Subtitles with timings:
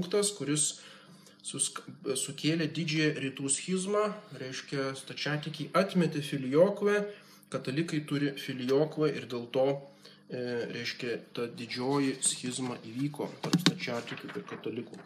[0.00, 0.80] punktas, kuris
[1.44, 4.02] sukėlė didžiąją rytų schizmą,
[4.40, 7.04] reiškia, stačiatikiai atmetė filiokvę,
[7.52, 9.66] katalikai turi filiokvę ir dėl to,
[10.30, 10.40] e,
[10.72, 15.00] reiškia, ta didžioji schizma įvyko tarp stačiatikių ir katalikų.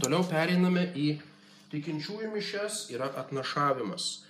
[0.00, 1.20] Toliau pereiname į
[1.70, 4.24] tikinčiųjų mišes, yra atnašavimas.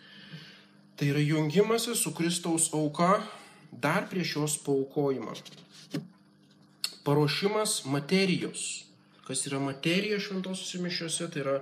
[0.97, 3.23] Tai yra jungimasis su Kristaus auka
[3.73, 5.35] dar prieš jos paukojimą.
[7.05, 8.90] Paruošimas materijos.
[9.31, 11.53] Kas yra materija šventosiuose mišiuose, tai yra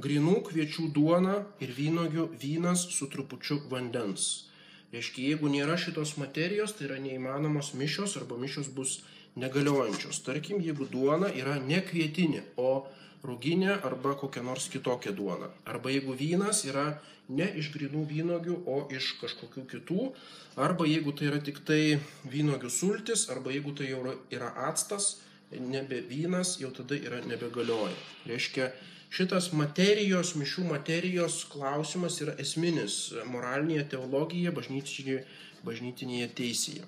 [0.00, 4.46] grinų kviečių duona ir vynogių vynas su trupučiu vandens.
[4.94, 8.96] Reiškia, jeigu nėra šitos materijos, tai yra neįmanomos mišios arba mišios bus
[9.36, 10.22] negaliojančios.
[10.24, 12.88] Tarkim, jeigu duona yra ne kvietinė, o
[13.20, 15.52] ruginė arba kokia nors kitokia duona.
[15.68, 16.88] Arba jeigu vynas yra
[17.28, 20.12] ne iš grinų vynogių, o iš kažkokių kitų.
[20.56, 21.98] Arba jeigu tai yra tik tai
[22.32, 25.18] vynogių sultis, arba jeigu tai jau yra actas,
[25.58, 27.96] nebe vynas, jau tada yra nebegalioja.
[28.30, 28.70] Reiškia,
[29.10, 35.24] šitas materijos, mišių materijos klausimas yra esminis moralinėje teologijoje, bažnytinėje,
[35.66, 36.86] bažnytinėje teisėje.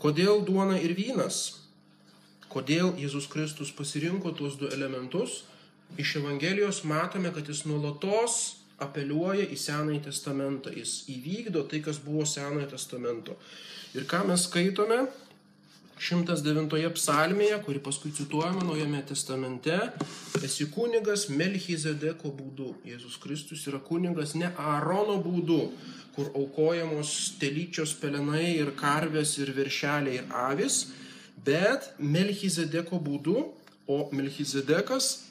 [0.00, 1.60] Kodėl duona ir vynas?
[2.50, 5.44] Kodėl Jėzus Kristus pasirinko tuos du elementus?
[5.98, 8.38] Iš Evangelijos matome, kad jis nuolatos
[8.80, 13.36] apeliuoja į Senąjį testamentą, jis įvykdo tai, kas buvo Senojo testamento.
[13.94, 15.04] Ir ką mes skaitome
[16.00, 19.76] 109 psalmėje, kuri paskui cituojama Naujame testamente,
[20.40, 22.72] esi kunigas Melchizedeko būdu.
[22.88, 25.60] Jėzus Kristus yra kunigas ne Aarono būdu,
[26.16, 30.86] kur aukojamos telyčios pelenai ir karvės ir viršeliai ir avis,
[31.44, 33.50] bet Melchizedeko būdu,
[33.90, 35.30] o Melchizedekas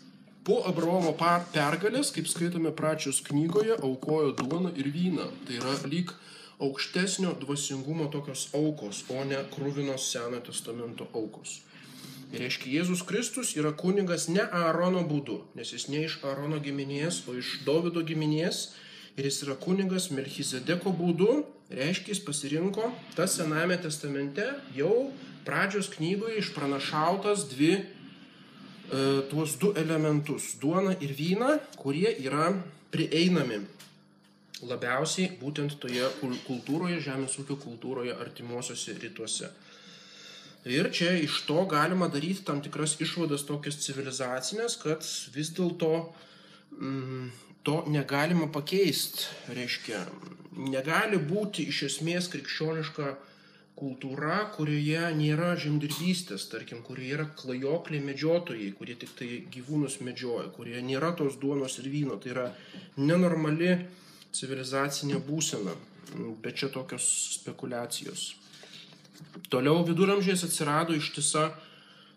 [0.50, 1.12] Po Abraomo
[1.54, 5.28] pergalės, kaip skaitome pračios knygoje, aukojo duoną ir vyną.
[5.46, 6.14] Tai yra lyg
[6.60, 11.62] aukštesnio dvasingumo tokios aukos, o ne krūvinos Senojo testamento aukos.
[12.30, 17.24] Ir reiškia, Jėzus Kristus yra kunigas ne Aarono būdu, nes jis ne iš Aarono giminės,
[17.28, 18.74] o iš Davido giminės.
[19.18, 21.42] Ir jis yra kunigas Melchizedeko būdu,
[21.74, 24.46] reiškia, jis pasirinko tas Sename testamente
[24.78, 25.10] jau
[25.48, 27.74] pradžios knygoje išpranašautas dvi
[28.90, 32.54] E, tuos du elementus- duoną ir vyną, kurie yra
[32.92, 33.62] prieinami
[34.68, 36.08] labiausiai būtent toje
[36.48, 39.52] kultūroje, žemės ūkio kultūroje artimuosiuose rytuose.
[40.68, 45.94] Ir čia iš to galima daryti tam tikras išvadas tokias civilizacinės, kad vis dėlto
[46.76, 47.30] mm,
[47.64, 49.30] to negalima pakeisti.
[49.56, 50.04] Reiškia,
[50.60, 53.14] negali būti iš esmės krikščioniška
[53.80, 60.84] kultūra, kurioje nėra žemdirbystės, tarkim, kurioje yra klajokliai medžiotojai, kurie tik tai gyvūnus medžioja, kurioje
[60.84, 62.20] nėra tos duonos ir vyno.
[62.20, 62.48] Tai yra
[63.00, 63.72] nenormali
[64.36, 65.76] civilizacinė būsena,
[66.44, 67.06] bet čia tokios
[67.40, 68.34] spekulacijos.
[69.52, 71.50] Toliau viduramžiais atsirado ištisa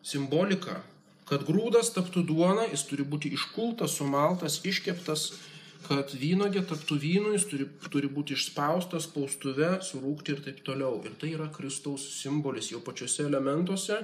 [0.07, 0.81] simbolika,
[1.27, 5.33] kad grūdas taptų duona, jis turi būti iškultas, sumaltas, iškeptas
[5.87, 11.01] kad vynogė taptų vynu, jis turi, turi būti išspaustas spaustuve, surūkti ir taip toliau.
[11.07, 14.03] Ir tai yra Kristaus simbolis jau pačiuose elementuose.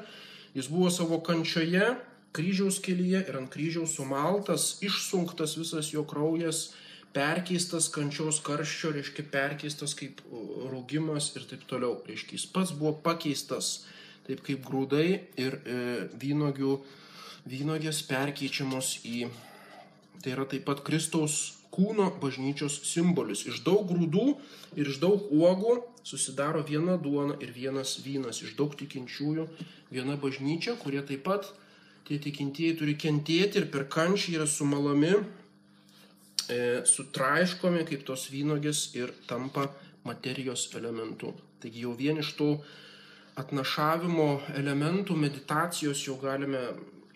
[0.56, 1.92] Jis buvo savo kančioje,
[2.36, 6.72] kryžiaus kelyje ir ant kryžiaus sumaltas, išsunktas visas jo kraujas,
[7.16, 10.20] perkeistas kančios karščio, reiškia perkeistas kaip
[10.72, 11.98] rūgimas ir taip toliau.
[12.08, 13.84] Reiškia, jis pats buvo pakeistas,
[14.28, 15.06] taip kaip grūdai
[15.40, 15.82] ir e,
[16.20, 16.78] vynogių,
[17.48, 19.28] vynogės perkeičiamos į
[20.22, 21.34] Tai yra taip pat Kristaus
[21.70, 23.44] kūno bažnyčios simbolis.
[23.46, 24.24] Iš daug grūdų
[24.80, 28.42] ir iš daug uogų susidaro viena duona ir vienas vynas.
[28.42, 29.46] Iš daug tikinčiųjų
[29.94, 31.46] viena bažnyčia, kurie taip pat
[32.08, 35.14] tie tikintieji turi kentėti ir per kančią yra sumalami,
[36.46, 39.68] e, sutraiškomi kaip tos vynogės ir tampa
[40.06, 41.34] materijos elementu.
[41.62, 42.52] Taigi jau vien iš tų
[43.38, 44.28] atnašavimo
[44.58, 46.62] elementų meditacijos jau galime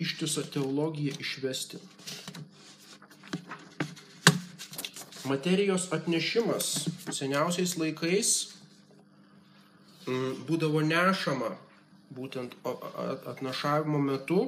[0.03, 1.79] ištisą teologiją išvesti.
[5.31, 6.73] Materijos atnešimas
[7.15, 8.33] seniausiais laikais
[10.07, 11.53] mm, būdavo nešama
[12.13, 12.57] būtent
[13.31, 14.41] atnašavimo metu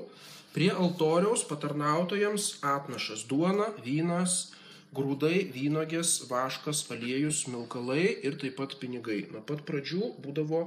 [0.54, 4.54] prie altoriaus patarnautojams atnašas duona, vynas,
[4.94, 9.24] grūdai, vynogės, vaškas, aliejus, milkalai ir taip pat pinigai.
[9.32, 10.64] Nuo pat pradžių būdavo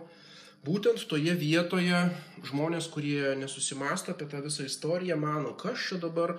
[0.67, 2.01] būtent toje vietoje
[2.49, 6.37] žmonės, kurie nesusimasta apie tą visą istoriją, mano, kas čia dabar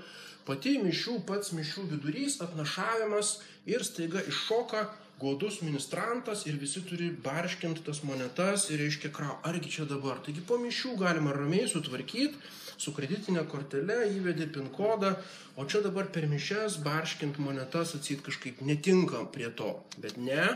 [0.48, 3.38] pati mišių, pats mišių vidurys, atnašavimas
[3.68, 4.84] ir staiga iššoka
[5.20, 10.20] godus ministrantas ir visi turi barškinti tas monetas ir reiškia krau, argi čia dabar.
[10.24, 12.38] Taigi po mišių galima ramiai sutvarkyti,
[12.78, 15.16] su kreditinė kortelė įvedi pin kodą,
[15.58, 19.72] o čia dabar per mišes barškinti monetas atsit kažkaip netinka prie to.
[19.98, 20.46] Bet ne,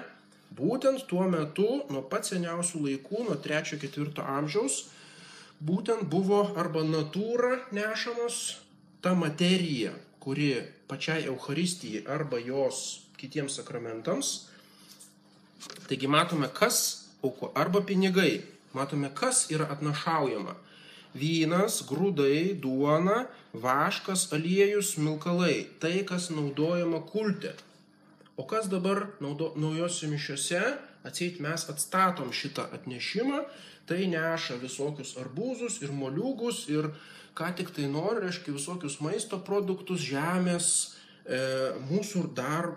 [0.55, 4.85] būtent tuo metu, nuo pat seniausių laikų, nuo 3-4 amžiaus,
[5.63, 8.39] būtent buvo arba natūra nešamos
[9.03, 9.91] ta materija,
[10.23, 10.55] kuri
[10.87, 14.52] pačiai Euharistijai arba jos kitiems sakramentams.
[15.89, 18.43] Taigi matome, kas auko, arba pinigai,
[18.75, 20.57] matome, kas yra atnašaujama
[21.15, 25.67] vynas, grūdai, duona, vaškas, aliejus, milkalai.
[25.81, 27.55] Tai, kas naudojama kulte.
[28.37, 30.63] O kas dabar naudo, naujose mišiuose,
[31.05, 33.43] atseit mes atstatom šitą atnešimą,
[33.87, 36.93] tai neša visokius arbūzus ir moliūgus ir
[37.37, 40.95] ką tik tai nori, reiškia visokius maisto produktus, žemės,
[41.89, 42.73] mūsų dar,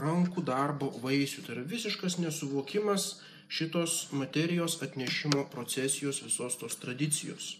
[0.00, 1.44] rankų darbo vaisių.
[1.44, 3.20] Tai yra visiškas nesuvokimas
[3.50, 7.56] šitos materijos atnešimo procesijos visos tos tradicijos.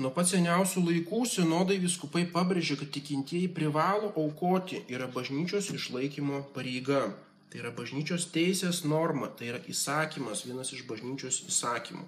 [0.00, 7.10] Nuo pat seniausių laikų sinodai viskupai pabrėžė, kad tikintieji privalo aukoti yra bažnyčios išlaikymo pareiga.
[7.50, 12.06] Tai yra bažnyčios teisės norma, tai yra įsakymas, vienas iš bažnyčios įsakymų.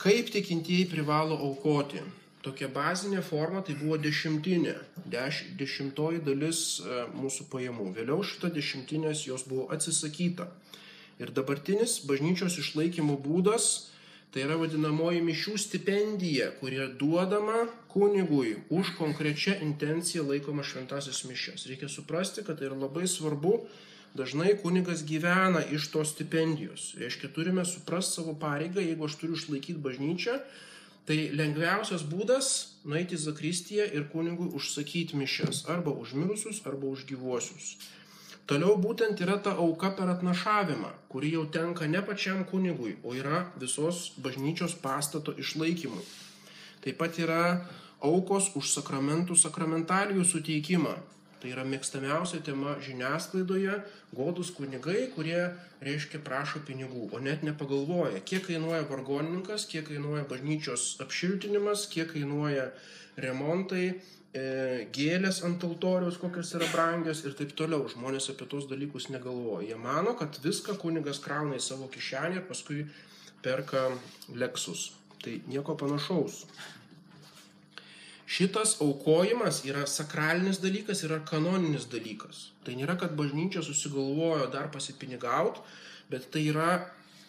[0.00, 2.00] Kaip tikintieji privalo aukoti?
[2.42, 4.76] Tokia bazinė forma tai buvo dešimtinė,
[5.10, 7.90] deš, dešimtoji dalis e, mūsų pajamų.
[7.98, 10.46] Vėliau šita dešimtinės jos buvo atsisakyta.
[11.18, 13.88] Ir dabartinis bažnyčios išlaikymo būdas
[14.28, 21.64] Tai yra vadinamoji mišių stipendija, kuri duodama kunigui už konkrečią intenciją laikoma šventasis mišės.
[21.70, 23.54] Reikia suprasti, kad tai yra labai svarbu.
[24.18, 26.90] Dažnai kunigas gyvena iš tos stipendijos.
[27.00, 30.36] Reiškia, turime suprasti savo pareigą, jeigu aš turiu išlaikyti bažnyčią,
[31.08, 32.48] tai lengviausias būdas
[32.84, 37.78] nueiti į Zakristiją ir kunigui užsakyti mišes arba už mirusius, arba už gyvuosius.
[38.48, 43.42] Toliau būtent yra ta auka per atnašavimą, kuri jau tenka ne pačiam kunigui, o yra
[43.60, 46.04] visos bažnyčios pastato išlaikymui.
[46.84, 47.42] Taip pat yra
[48.04, 50.94] aukos už sakramentų sakramentalijų suteikimą.
[51.38, 53.78] Tai yra mėgstamiausia tema žiniasklaidoje-
[54.18, 60.98] godus kunigai, kurie, reiškia, prašo pinigų, o net nepagalvoja, kiek kainuoja vargonininkas, kiek kainuoja bažnyčios
[60.98, 62.72] apšiltinimas, kiek kainuoja
[63.16, 64.00] remontai,
[64.36, 67.86] E, gėlės ant altoriaus, kokios yra brangios ir taip toliau.
[67.88, 69.70] Žmonės apie tos dalykus negalvoja.
[69.70, 72.84] Jie mano, kad viską kunigas krauna į savo kišenę ir paskui
[73.44, 73.86] perka
[74.36, 74.90] leksus.
[75.24, 76.42] Tai nieko panašaus.
[78.28, 82.50] Šitas aukojimas yra sakralinis dalykas, yra kanoninis dalykas.
[82.66, 85.62] Tai nėra, kad bažnyčia susigalvojo dar pasipinigauti,
[86.12, 86.74] bet tai yra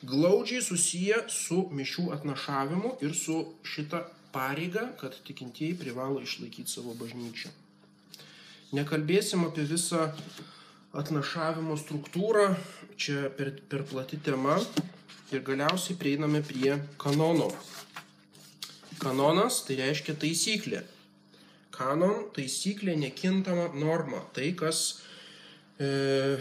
[0.04, 4.04] glaudžiai susiję su mišių atnašavimu ir su šita
[4.36, 7.52] pareigą, kad tikintieji privalo išlaikyti savo bažnyčią.
[8.76, 10.12] Nekalbėsim apie visą
[11.00, 12.52] atnašavimo struktūrą,
[13.00, 14.60] čia per, per plati tema
[15.32, 17.50] ir galiausiai prieiname prie kanono.
[19.00, 20.84] Kanonas tai reiškia taisyklė.
[21.76, 25.00] Kanon taisyklė nekintama norma, tai kas
[25.80, 26.38] e,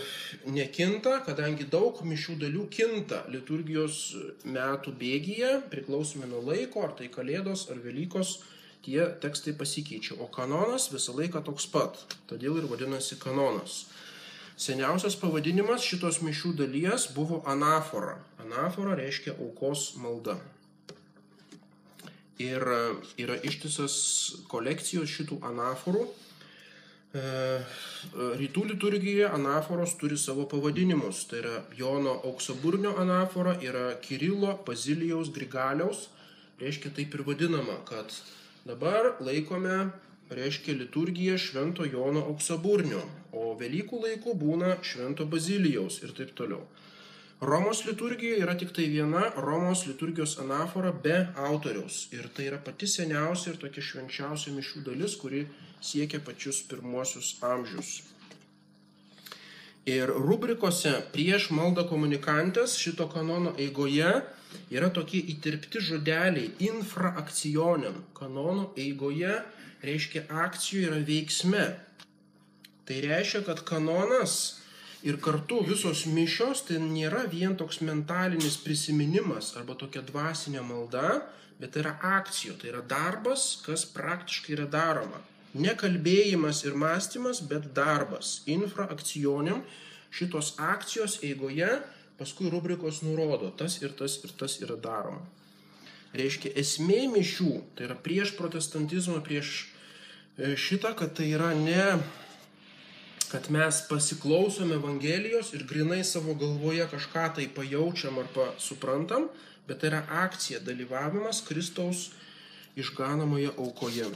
[0.50, 4.00] nekinta, kadangi daug mišių dalių kinta liturgijos
[4.43, 8.40] metų bėgyje, priklausomai nuo laiko, ar tai Kalėdos, ar Velykos,
[8.82, 10.19] tie tekstai pasikeičia.
[10.19, 13.84] O kanonas visą laiką toks pat, todėl ir vadinasi kanonas.
[14.58, 18.16] Seniausias pavadinimas šitos mišių dalies buvo anafora.
[18.43, 20.40] Anafora reiškia aukos malda.
[22.38, 22.62] Ir
[23.19, 23.94] yra ištisas
[24.50, 26.06] kolekcijos šitų anaforų
[27.17, 27.20] E,
[28.37, 31.23] rytų liturgijoje anaforos turi savo pavadinimus.
[31.31, 36.08] Tai yra Jono auksaburnio anafora, yra Kirilo, Bazilijaus, Grigaliaus.
[36.61, 38.12] Reiškia taip ir vadinama, kad
[38.69, 39.88] dabar laikome,
[40.29, 43.01] reiškia liturgiją Švento Jono auksaburnio,
[43.32, 46.67] o Velykų laikų būna Švento Bazilijaus ir taip toliau.
[47.40, 52.08] Romos liturgijoje yra tik tai viena Romos liturgijos anafora be autoriaus.
[52.10, 55.44] Ir tai yra pati seniausia ir tokia švenčiausia mišių dalis, kuri
[55.78, 57.92] siekia pačius pirmuosius amžius.
[59.86, 64.10] Ir rubrikose prieš maldą komunikantės šito kanono eigoje
[64.74, 68.02] yra tokie įtirpti žodeliai infraakcionėm.
[68.18, 69.38] Kanono eigoje
[69.86, 71.66] reiškia akcijų yra veiksme.
[72.82, 74.57] Tai reiškia, kad kanonas
[75.02, 81.20] ir kartu visos mišios tai nėra vien toks mentalinis prisiminimas arba tokia dvasinė malda,
[81.58, 85.22] bet tai yra akcijų, tai yra darbas, kas praktiškai yra daroma.
[85.58, 88.43] Ne kalbėjimas ir mąstymas, bet darbas.
[88.50, 89.62] Infraakcionėm
[90.14, 91.70] šitos akcijos eigoje
[92.19, 95.22] paskui rubrikos nurodo, tas ir tas ir tas yra daroma.
[96.19, 99.69] Reiškia, esmė mišių, tai yra prieš protestantizmą, prieš
[100.38, 101.98] e, šitą, kad tai yra ne,
[103.29, 109.29] kad mes pasiklausom Evangelijos ir grinai savo galvoje kažką tai pajaučiam arba suprantam,
[109.69, 112.11] bet tai yra akcija, dalyvavimas Kristaus
[112.77, 114.08] išganomoje aukoje.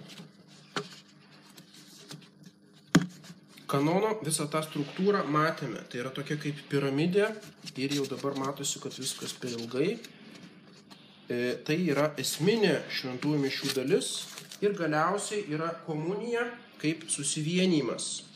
[3.72, 5.80] Kanono visą tą struktūrą matėme.
[5.88, 7.30] Tai yra tokia kaip piramidė
[7.80, 9.94] ir jau dabar matosi, kad viskas per ilgai.
[11.32, 14.10] E, tai yra esminė šventųjų mišių dalis
[14.60, 16.44] ir galiausiai yra komunija
[16.82, 18.31] kaip susivienimas.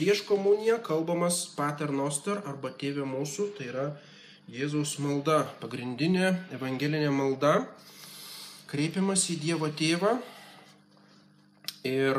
[0.00, 3.82] Prieš komuniją kalbamas Pater Noster arba Tėvė mūsų, tai yra
[4.48, 7.50] Jėzaus malda, pagrindinė evangelinė malda,
[8.70, 10.14] kreipiamas į Dievo Tėvą
[11.84, 12.16] ir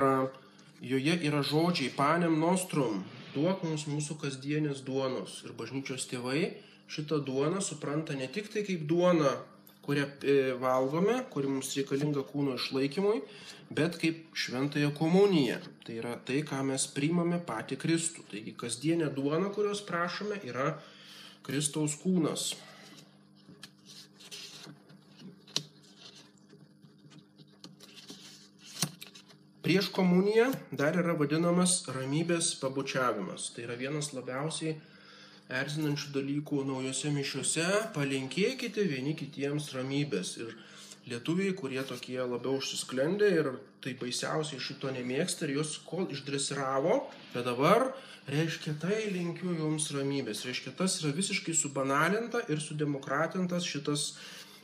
[0.91, 3.01] joje yra žodžiai Panem Nostrum,
[3.33, 5.39] duok mums mūsų kasdienės duonos.
[5.41, 6.51] Ir bažnyčios tėvai
[6.85, 9.33] šitą duoną supranta ne tik tai kaip duona,
[9.81, 13.23] kurią e, valgome, kuri mums reikalinga kūno išlaikymui,
[13.73, 15.57] bet kaip šventąją komuniją.
[15.91, 18.21] Tai yra tai, ką mes priimame patį Kristų.
[18.31, 20.77] Taigi kasdienė duona, kurios prašome, yra
[21.43, 22.45] Kristaus kūnas.
[29.67, 33.51] Prieš komuniją dar yra vadinamas ramybės pabučiavimas.
[33.51, 34.77] Tai yra vienas labiausiai
[35.60, 37.67] erzinančių dalykų naujose mišiuose,
[38.00, 40.38] palinkėkite vieni kitiems ramybės.
[40.39, 40.55] Ir
[41.10, 43.50] lietuviai, kurie tokie labiau užsisklendę ir
[43.81, 47.00] tai baisiausiai šito nemėgsta ir juos kol išdresiravo,
[47.34, 47.89] bet dabar
[48.29, 50.46] reiškia tai linkiu jums ramybės.
[50.46, 54.13] Reiškia tas yra visiškai subanalinta ir sudemokratintas šitas,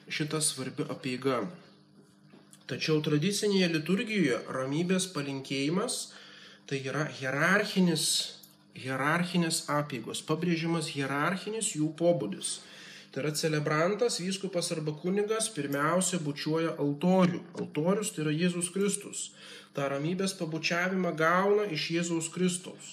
[0.09, 1.41] šitas svarbi apieiga.
[2.67, 6.01] Tačiau tradicinėje liturgijoje ramybės palinkėjimas
[6.67, 8.37] tai yra hierarchinis
[8.77, 12.59] hierarchinės apėgos, pabrėžimas hierarchinis jų pobūdis.
[13.17, 17.39] Tai yra celebrantas, vyskupas arba kunigas pirmiausia bučiuoja altorių.
[17.57, 19.21] Altorius tai yra Jėzus Kristus.
[19.73, 22.91] Ta ramybės pabučiavimą gauna iš Jėzaus Kristaus.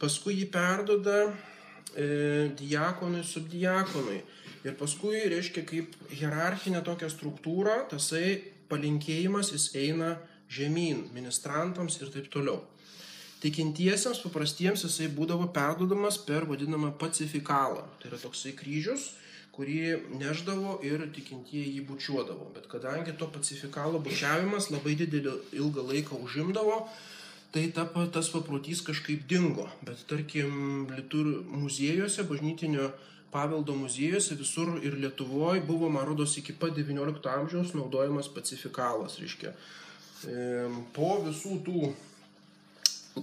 [0.00, 4.22] Paskui jį perdoda e, diakonui, subdiakonui.
[4.64, 8.40] Ir paskui, reiškia, kaip hierarchinė tokia struktūra, tasai
[8.72, 10.14] palinkėjimas jis eina
[10.48, 12.62] žemyn, ministrantams ir taip toliau.
[13.44, 17.84] Tikintiesiems paprastiems jisai būdavo perdodamas per vadinamą pacifikalą.
[18.00, 19.10] Tai yra toksai kryžius,
[19.54, 22.50] kurį neždavo ir tikintieji jį bučiuodavo.
[22.54, 26.80] Bet kadangi to pacifikalo bučiavimas labai didelį ilgą laiką užimdavo,
[27.54, 29.66] tai ta, tas paprotys kažkaip dingo.
[29.86, 32.90] Bet tarkim, litur muziejuose, bažnytinio
[33.30, 39.18] paveldo muziejuose visur ir Lietuvoje buvo, man rodos, iki pat XIX amžiaus naudojamas pacifikalas.
[39.22, 39.54] Reiškia.
[40.94, 41.92] Po visų tų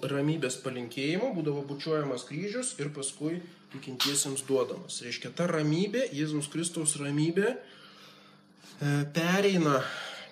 [0.06, 3.39] ramybės palinkėjimo būdavo bučiuojamas kryžius ir paskui
[3.74, 5.01] tikintiesiems duodamas.
[5.04, 9.82] Reiškia, ta ramybė, Jėzaus Kristaus ramybė, e, pereina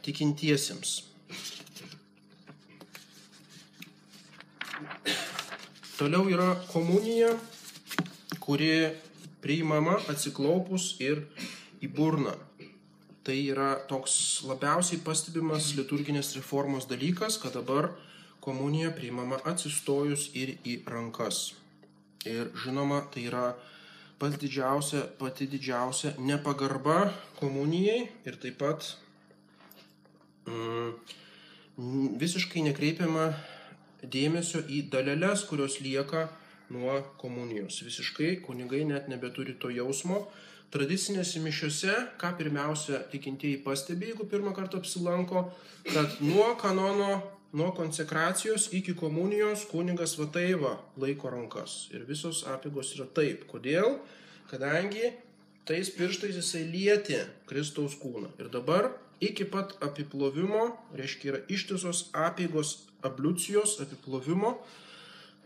[0.05, 1.01] tikintiesiems.
[5.95, 7.29] Toliau yra komunija,
[8.43, 8.91] kuri
[9.43, 11.24] priimama atsiklaupus ir
[11.79, 12.36] į burną.
[13.25, 17.89] Tai yra toks labiausiai pastebimas liturginės reformos dalykas, kad dabar
[18.45, 21.55] komunija priimama atsistojus ir į rankas.
[22.25, 23.47] Ir žinoma, tai yra
[24.21, 27.09] pats didžiausia, pati didžiausia nepagarba
[27.39, 28.87] komunijai ir taip pat
[30.47, 30.93] mm,
[32.21, 33.27] visiškai nekreipiama
[34.05, 36.27] dėmesio į dalelės, kurios lieka
[36.69, 37.81] nuo komunijos.
[37.85, 40.25] Visiškai kunigai net nebeturi to jausmo.
[40.73, 45.45] Tradicinėse mišiuose, ką pirmiausia tikintieji pastebi, jeigu pirmą kartą apsilanko,
[45.87, 47.21] kad nuo kanono
[47.55, 51.88] nuo konsekracijos iki komunijos kunigas Vataiva laiko rankas.
[51.95, 53.45] Ir visos apigos yra taip.
[53.47, 53.95] Kodėl?
[54.51, 55.13] Kadangi
[55.65, 58.33] tais pirštais jisai lietė Kristaus kūną.
[58.43, 58.91] Ir dabar
[59.24, 60.67] iki pat apiplovimo,
[61.00, 64.57] reiškia yra ištisos apigos abliucijos apiplovimo,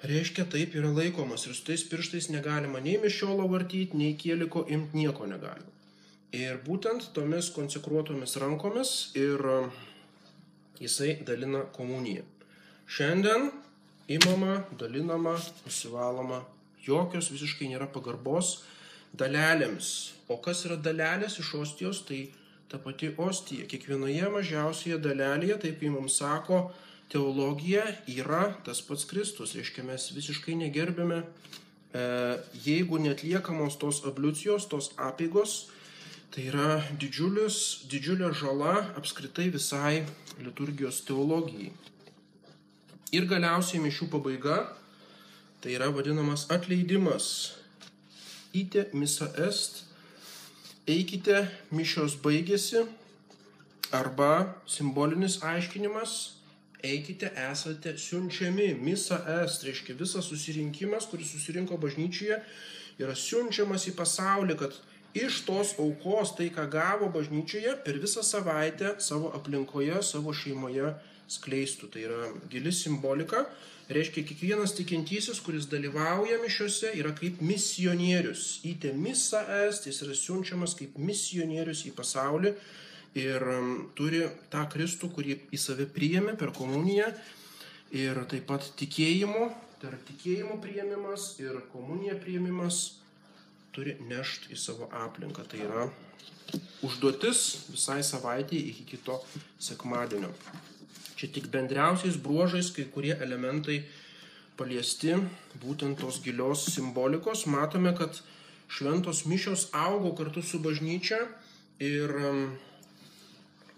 [0.10, 1.46] reiškia taip yra laikomas.
[1.46, 5.78] Ir su tais pirštais negalima nei mišiolo vartyti, nei kieliko imti nieko negalima.
[6.34, 9.46] Ir būtent tomis konsekruotomis rankomis ir
[10.80, 12.24] jisai dalina komuniją.
[12.90, 13.52] Šiandien
[14.10, 16.42] imama, dalinama, nusivaloma,
[16.86, 18.60] jokios visiškai nėra pagarbos
[19.18, 19.90] dalelėms.
[20.30, 22.28] O kas yra dalelės iš ostijos, tai
[22.70, 23.66] ta pati ostija.
[23.70, 26.70] Kiekvienoje mažiausioje dalelėje, taip kaip mums sako,
[27.10, 29.56] teologija yra tas pats Kristus.
[29.58, 32.04] Reiškia, mes visiškai negerbėme, e,
[32.66, 35.72] jeigu netliekamos tos abliucijos, tos apygos,
[36.30, 40.04] Tai yra didžiulis, didžiulė žala apskritai visai
[40.38, 41.72] liturgijos teologijai.
[43.18, 44.60] Ir galiausiai mišių pabaiga,
[45.64, 47.56] tai yra vadinamas atleidimas.
[48.54, 49.88] Ite misa est,
[50.86, 52.84] eikite, mišios baigėsi,
[53.90, 56.14] arba simbolinis aiškinimas,
[56.86, 62.38] eikite, esate siunčiami, misa est, reiškia visas susirinkimas, kuris susirinko bažnyčioje,
[63.02, 64.78] yra siunčiamas į pasaulį, kad
[65.18, 70.94] iš tos aukos tai, ką gavo bažnyčioje, per visą savaitę savo aplinkoje, savo šeimoje
[71.30, 71.90] skleistų.
[71.94, 73.46] Tai yra gili simbolika.
[73.90, 78.60] Reiškia, kiekvienas tikintysis, kuris dalyvauja mišiuose, yra kaip misionierius.
[78.70, 82.54] Įte misa est, jis yra siunčiamas kaip misionierius į pasaulį
[83.18, 83.46] ir
[83.98, 84.22] turi
[84.54, 87.10] tą Kristų, kurį į save priėmė per komuniją
[87.98, 89.50] ir taip pat tikėjimo,
[89.82, 92.99] tai yra tikėjimo priėmimas ir komunija priėmimas
[93.80, 95.48] turi nešti į savo aplinką.
[95.48, 95.88] Tai yra
[96.84, 99.20] užduotis visai savaitėje iki kito
[99.64, 100.34] sekmadienio.
[101.20, 103.82] Čia tik bendriausiais bruožais kai kurie elementai
[104.60, 105.16] paliesti,
[105.64, 107.46] būtent tos gilios simbolikos.
[107.48, 108.20] Matome, kad
[108.68, 111.22] šventos mišios augo kartu su bažnyčia
[111.80, 112.16] ir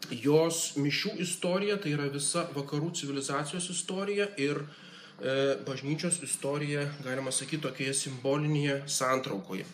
[0.09, 7.61] jos mišių istorija tai yra visa vakarų civilizacijos istorija ir e, bažnyčios istorija, galima sakyti,
[7.67, 9.69] tokioje simbolinėje santraukoje.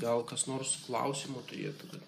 [0.00, 2.02] Gal kas nors klausimų turėtų?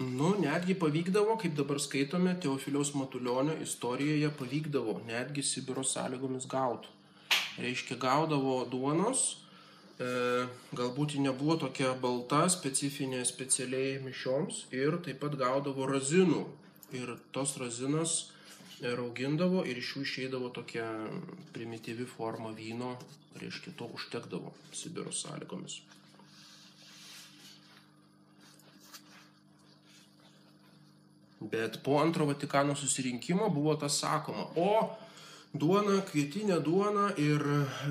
[0.00, 6.88] Nu, netgi pavykdavo, kaip dabar skaitome, Teofiliaus Matulionio istorijoje pavykdavo netgi Sibiro sąlygomis gauti.
[7.60, 9.22] Reiškia, gaudavo duonos,
[10.00, 16.46] galbūt ji nebuvo tokia balta, specifinė specialiai mišioms ir taip pat gaudavo razinų.
[16.96, 18.30] Ir tos razinas
[18.80, 20.86] raugindavo ir iš jų išeidavo tokia
[21.54, 22.96] primityvi forma vyno,
[23.38, 25.80] reiškia, to užtekdavo Sibiro sąlygomis.
[31.40, 34.96] Bet po antro Vatikano susirinkimo buvo tas sakoma, o
[35.52, 37.42] duona, kvietinė duona ir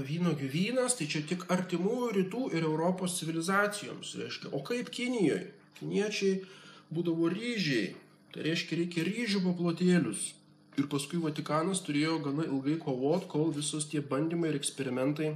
[0.08, 4.16] vynogių vynas, tai čia tik artimųjų rytų ir Europos civilizacijoms.
[4.22, 5.51] Reiškia, o kaip Kinijoje?
[5.80, 6.44] Kiniečiai
[6.92, 7.94] būdavo ryžiai,
[8.34, 10.34] tai reiškia reikia ryžių paplotėlius.
[10.80, 15.34] Ir paskui Vatikanas turėjo gana ilgai kovot, kol visos tie bandymai ir eksperimentai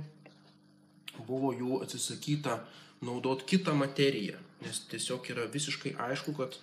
[1.27, 2.61] buvo jų atsisakyta
[3.03, 4.39] naudot kitą materiją.
[4.63, 6.55] Nes tiesiog yra visiškai aišku, kad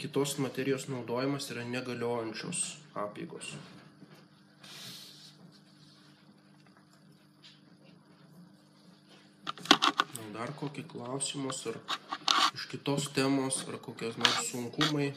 [0.00, 3.52] kitos materijos naudojimas yra negaliojančios apėgos.
[10.34, 11.76] dar kokį klausimus ar
[12.56, 15.12] iš kitos temos ar kokios nors sunkumai.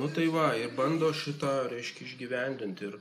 [0.00, 2.86] Nu tai va, ir bando šitą, reiškia, išgyvendinti.
[2.88, 2.94] Ir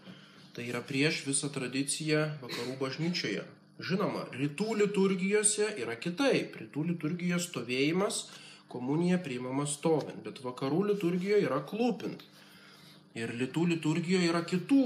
[0.56, 3.46] tai yra prieš visą tradiciją vakarų bažnyčioje.
[3.80, 6.58] Žinoma, rytų liturgijose yra kitaip.
[6.60, 8.26] Rytų liturgijos stovėjimas,
[8.72, 12.26] komunija priimama stovint, bet vakarų liturgijoje yra klūpint.
[13.16, 14.84] Ir rytų liturgijoje yra kitų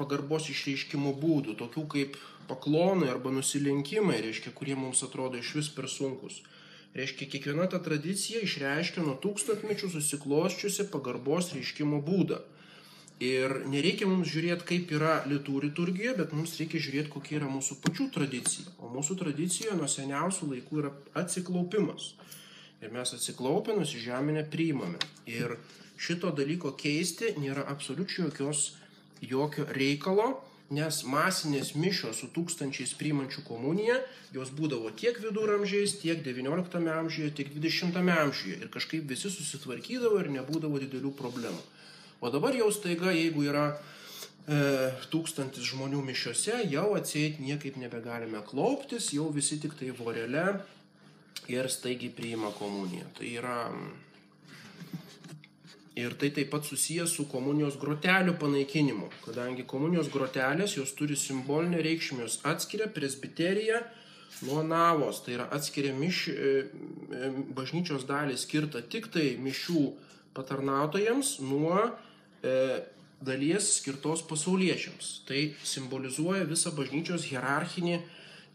[0.00, 2.18] pagarbos išreiškimo būdų, tokių kaip
[2.48, 6.42] paklonai arba nusilenkimai, reiškia, kurie mums atrodo iš vis per sunkus.
[6.94, 12.42] Reiškia, kiekviena ta tradicija išreiškia nuo tūkstantmečių susikloščiusi pagarbos reiškimo būdą.
[13.22, 17.76] Ir nereikia mums žiūrėti, kaip yra lietų liturgija, bet mums reikia žiūrėti, kokia yra mūsų
[17.84, 18.72] pačių tradicija.
[18.82, 20.90] O mūsų tradicija nuo seniausių laikų yra
[21.22, 22.14] atsiklaupimas.
[22.82, 24.98] Ir mes atsiklaupę nusižeminę priimame.
[25.30, 25.54] Ir
[25.96, 28.74] šito dalyko keisti nėra absoliučiai jokios,
[29.22, 30.42] jokio reikalo,
[30.74, 34.00] nes masinės mišios su tūkstančiais priimančių komuniją,
[34.34, 38.58] jos būdavo tiek viduramžiais, tiek XIX amžiuje, tiek XX amžiuje.
[38.58, 41.62] Ir kažkaip visi susitvarkydavo ir nebūdavo didelių problemų.
[42.24, 43.66] O dabar jau staiga, jeigu yra
[44.48, 44.56] e,
[45.12, 50.46] tūkstantis žmonių mišiose, jau atseit niekaip nebegalime klauptis, jau visi tik tai vorele
[51.52, 53.10] ir staigiai priima komuniją.
[53.18, 53.58] Tai yra
[55.94, 61.78] Ir tai taip pat susijęs su komunijos grotelių panaikinimu, kadangi komunijos grotelės jos turi simbolinę
[61.86, 63.78] reikšmę, jos atskiria presbiteriją
[64.48, 66.48] nuo navos, tai yra atskiria miš, e,
[67.14, 69.84] e, bažnyčios dalį skirtą tik tai mišių
[70.34, 71.78] patarnautojams nuo
[73.24, 75.22] dalies skirtos pasauliečiams.
[75.28, 78.00] Tai simbolizuoja visą bažnyčios hierarchinį,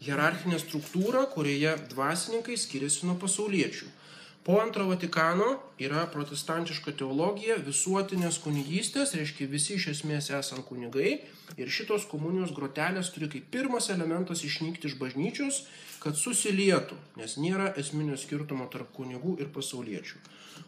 [0.04, 3.90] hierarchinę struktūrą, kurioje dvasininkai skiriasi nuo pasauliečių.
[4.40, 11.10] Po antro Vatikano yra protestantiška teologija visuotinės kunigystės, reiškia visi iš esmės esam kunigai
[11.60, 15.60] ir šitos komunijos grotelės turi kaip pirmas elementas išnykti iš bažnyčios,
[16.00, 20.16] kad susilietų, nes nėra esminio skirtumo tarp kunigų ir pasauliečių.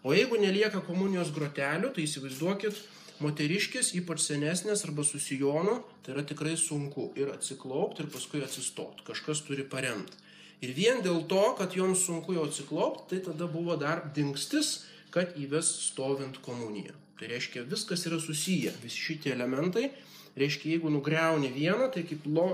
[0.04, 2.76] O jeigu nelieka komunijos grotelių, tai įsivaizduokit,
[3.22, 9.44] moteriškės, ypač senesnės arba susijonu, tai yra tikrai sunku ir atsiklaupti ir paskui atsistoti, kažkas
[9.46, 10.18] turi paremti.
[10.62, 15.34] Ir vien dėl to, kad joms sunku jau atsiklopti, tai tada buvo dar dingstis, kad
[15.38, 16.94] įves stovint komuniją.
[17.18, 19.90] Tai reiškia, viskas yra susiję, visi šitie elementai.
[20.38, 22.46] Reiškia, jeigu nugriauni vieną, tai kaip lo,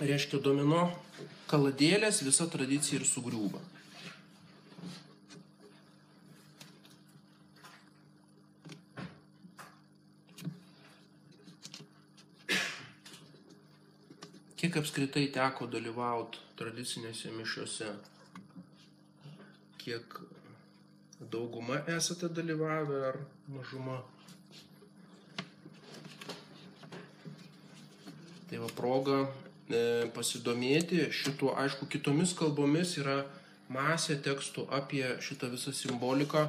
[0.00, 0.86] reiškia, domino
[1.50, 3.60] kaladėlės visa tradicija ir sugriūva.
[14.70, 17.88] Kiek apskritai teko dalyvauti tradicinėse mišiuose?
[19.82, 20.14] Kiek
[21.32, 23.18] dauguma esate dalyvavę ar
[23.50, 23.96] mažuma?
[28.46, 29.82] Tai va proga e,
[30.14, 33.24] pasidomėti šituo, aišku, kitomis kalbomis yra
[33.74, 36.46] masė tekstų apie šitą visą simboliką,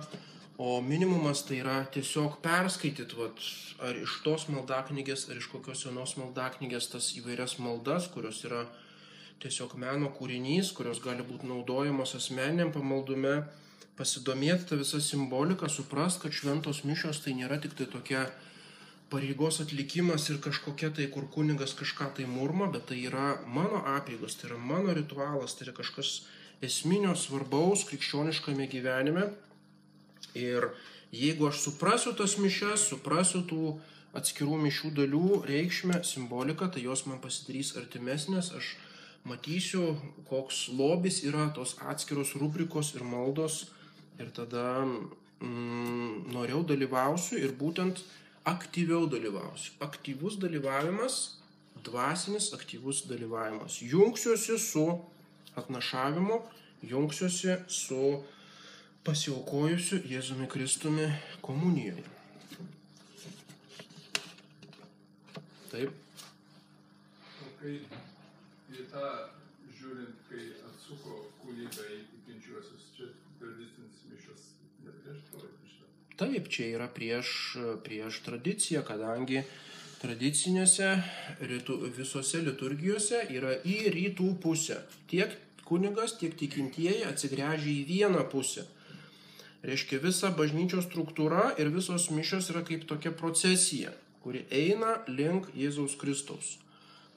[0.62, 3.40] o minimumas tai yra tiesiog perskaityti, vat,
[3.82, 8.68] ar iš tos maldaknygės, ar iš kokios senos maldaknygės tas įvairias maldas, kurios yra
[9.42, 13.40] tiesiog meno kūrinys, kurios gali būti naudojamos asmeniam pamaldume,
[13.98, 18.28] pasidomėti tą visą simboliką, suprast, kad šventos mišios tai nėra tik tai tokia
[19.10, 24.38] pareigos atlikimas ir kažkokia tai, kur kunigas kažką tai murma, bet tai yra mano apėgos,
[24.38, 26.20] tai yra mano ritualas, tai yra kažkas
[26.62, 29.32] esminio svarbaus krikščioniškame gyvenime
[30.38, 30.70] Ir
[31.12, 33.66] jeigu aš suprasiu tas mišes, suprasiu tų
[34.18, 38.76] atskirų mišių dalių reikšmę, simboliką, tai jos man pasidarys artimesnės, aš
[39.28, 39.96] matysiu,
[40.30, 43.68] koks lobis yra tos atskiros rubrikos ir maldos
[44.20, 48.02] ir tada mm, noriau dalyvausiu ir būtent
[48.48, 49.76] aktyviau dalyvausiu.
[49.84, 51.38] Aktyvus dalyvavimas,
[51.86, 53.80] dvasinis aktyvus dalyvavimas.
[53.86, 54.88] Jungsiuosi su
[55.56, 56.42] atnašavimu,
[56.90, 58.24] jungsiuosi su
[59.04, 61.08] pasiaukojusiu Jėzumi Kristumi
[61.42, 62.04] komunijoje.
[65.72, 65.96] Taip.
[67.42, 69.08] O kai į tą
[69.78, 73.10] žiūrint, kai atsuko kūrybą į tikinčiuosius, čia
[73.40, 74.48] tradicinis mišas
[74.86, 75.90] neprieštarauja šitą.
[76.22, 77.34] Taip, čia yra prieš,
[77.88, 79.46] prieš tradiciją, kadangi
[80.02, 80.92] tradicinėse
[81.40, 84.82] rytų, visose liturgijose yra į rytų pusę.
[85.10, 85.34] Tiek
[85.66, 88.68] kunigas, tiek tikintieji atsigręžia į vieną pusę.
[89.62, 93.92] Reiškia, visa bažnyčios struktūra ir visos mišios yra kaip tokia procesija,
[94.24, 96.56] kuri eina link Jėzaus Kristaus.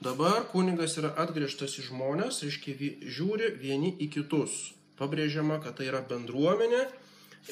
[0.05, 2.75] Dabar kunigas yra atgriežtas į žmonės, reiškia,
[3.17, 4.75] žiūri vieni į kitus.
[4.99, 6.83] Pabrėžiama, kad tai yra bendruomenė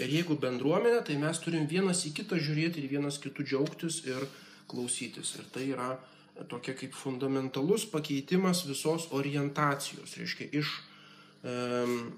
[0.03, 4.29] ir jeigu bendruomenė, tai mes turim vienas į kitą žiūrėti ir vienas kitų džiaugtis ir
[4.69, 5.33] klausytis.
[5.41, 5.95] Ir tai yra
[6.53, 10.77] tokia kaip fundamentalus pakeitimas visos orientacijos, reiškia, iš
[11.45, 12.13] um,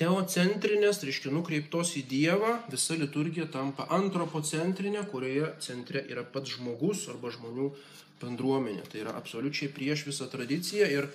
[0.00, 7.32] teocentrinės, reiškia nukreiptos į Dievą, visa liturgija tampa antropocentrinė, kurioje centre yra pats žmogus arba
[7.34, 7.70] žmonių
[8.22, 8.86] bendruomenė.
[8.88, 11.08] Tai yra absoliučiai prieš visą tradiciją ir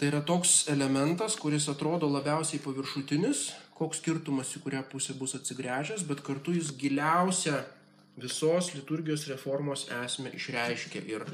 [0.00, 6.04] tai yra toks elementas, kuris atrodo labiausiai paviršutinis, koks skirtumas į kurią pusę bus atsigręžęs,
[6.08, 7.62] bet kartu jis giliausia
[8.20, 11.04] visos liturgijos reformos esmę išreiškia.
[11.08, 11.24] Ir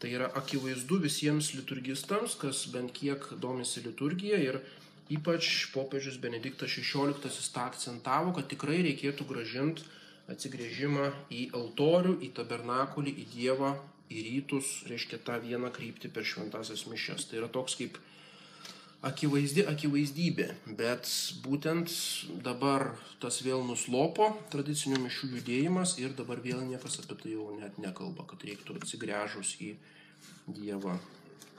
[0.00, 4.60] tai yra akivaizdu visiems liturgistams, kas bent kiek domisi liturgija ir
[5.12, 9.84] Ypač popiežius Benediktas XVI tą akcentavo, kad tikrai reikėtų gražinti
[10.32, 13.74] atsigrėžimą į altorių, į tabernakulį, į Dievą,
[14.08, 17.28] į rytus, reiškia tą vieną kryptį per šventasias mišes.
[17.28, 17.98] Tai yra toks kaip
[19.04, 21.08] akivaizdi akivaizdybė, bet
[21.44, 21.92] būtent
[22.46, 27.76] dabar tas vėl nuslopo tradicinių mišių judėjimas ir dabar vėl niekas apie tai jau net
[27.82, 29.74] nekalba, kad reiktų atsigręžus į
[30.48, 30.96] Dievą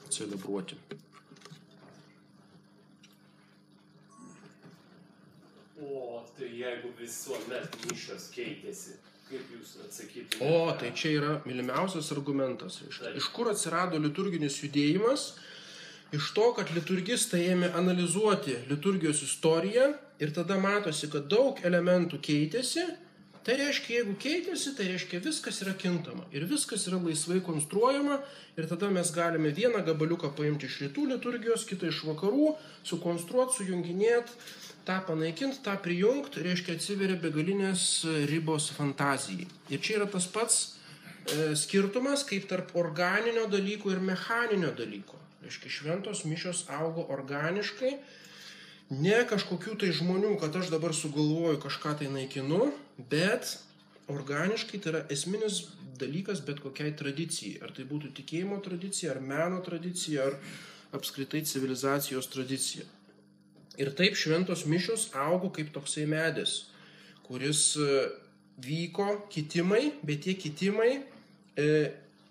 [0.10, 0.77] celebruoti.
[5.81, 8.93] O tai jeigu visuomet mišos keitėsi,
[9.27, 10.47] kaip jūs atsakytumėte?
[10.47, 12.79] O, tai čia yra mylimiausias argumentas.
[12.85, 13.11] Reiškia.
[13.19, 15.33] Iš kur atsirado liturginis judėjimas?
[16.15, 19.89] Iš to, kad liturgistai ėmė analizuoti liturgijos istoriją
[20.23, 22.85] ir tada matosi, kad daug elementų keitėsi.
[23.45, 28.15] Tai reiškia, jeigu keitėsi, tai reiškia viskas yra kintama ir viskas yra laisvai konstruojama
[28.57, 32.55] ir tada mes galime vieną gabaliuką paimti iš rytų liturgijos, kitą iš vakarų,
[32.89, 34.39] sukonstruoti, sujunginėti
[34.86, 39.48] tą panaikinti, tą prijungti, reiškia atsiveria begalinės ribos fantazijai.
[39.74, 45.17] Ir čia yra tas pats e, skirtumas kaip tarp organinio dalyko ir mechaninio dalyko.
[45.45, 47.95] Reiškia, šventos mišios augo organiškai,
[49.02, 52.69] ne kažkokių tai žmonių, kad aš dabar sugalvoju kažką tai naikinu,
[53.12, 53.58] bet
[54.10, 55.63] organiškai tai yra esminis
[55.98, 57.62] dalykas bet kokiai tradicijai.
[57.65, 60.38] Ar tai būtų tikėjimo tradicija, ar meno tradicija, ar
[60.95, 62.86] apskritai civilizacijos tradicija.
[63.81, 66.65] Ir taip šventos mišios augo kaip toksai medis,
[67.27, 68.07] kuris e,
[68.63, 70.91] vyko kitimai, bet tie kitimai
[71.59, 71.69] e,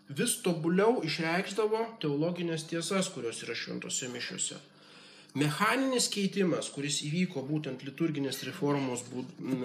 [0.09, 4.61] vis tobuliau išreikšdavo teologinės tiesas, kurios yra šventose mišiuose.
[5.35, 9.02] Mechaninis keitimas, kuris įvyko būtent liturginės reformos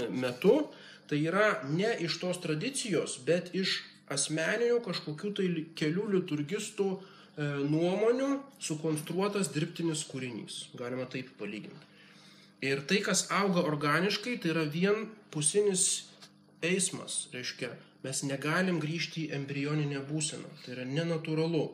[0.10, 0.64] metu,
[1.10, 6.90] tai yra ne iš tos tradicijos, bet iš asmeninių kažkokių tai kelių liturgistų
[7.40, 10.66] nuomonių sukonstruotas dirbtinis kūrinys.
[10.80, 11.86] Galima taip palyginti.
[12.62, 16.10] Ir tai, kas auga organiškai, tai yra vien pusinis
[16.62, 17.30] eismas.
[17.32, 17.70] Reiškia,
[18.04, 20.52] mes negalim grįžti į embrioninę būseną.
[20.66, 21.70] Tai yra nenatūralu.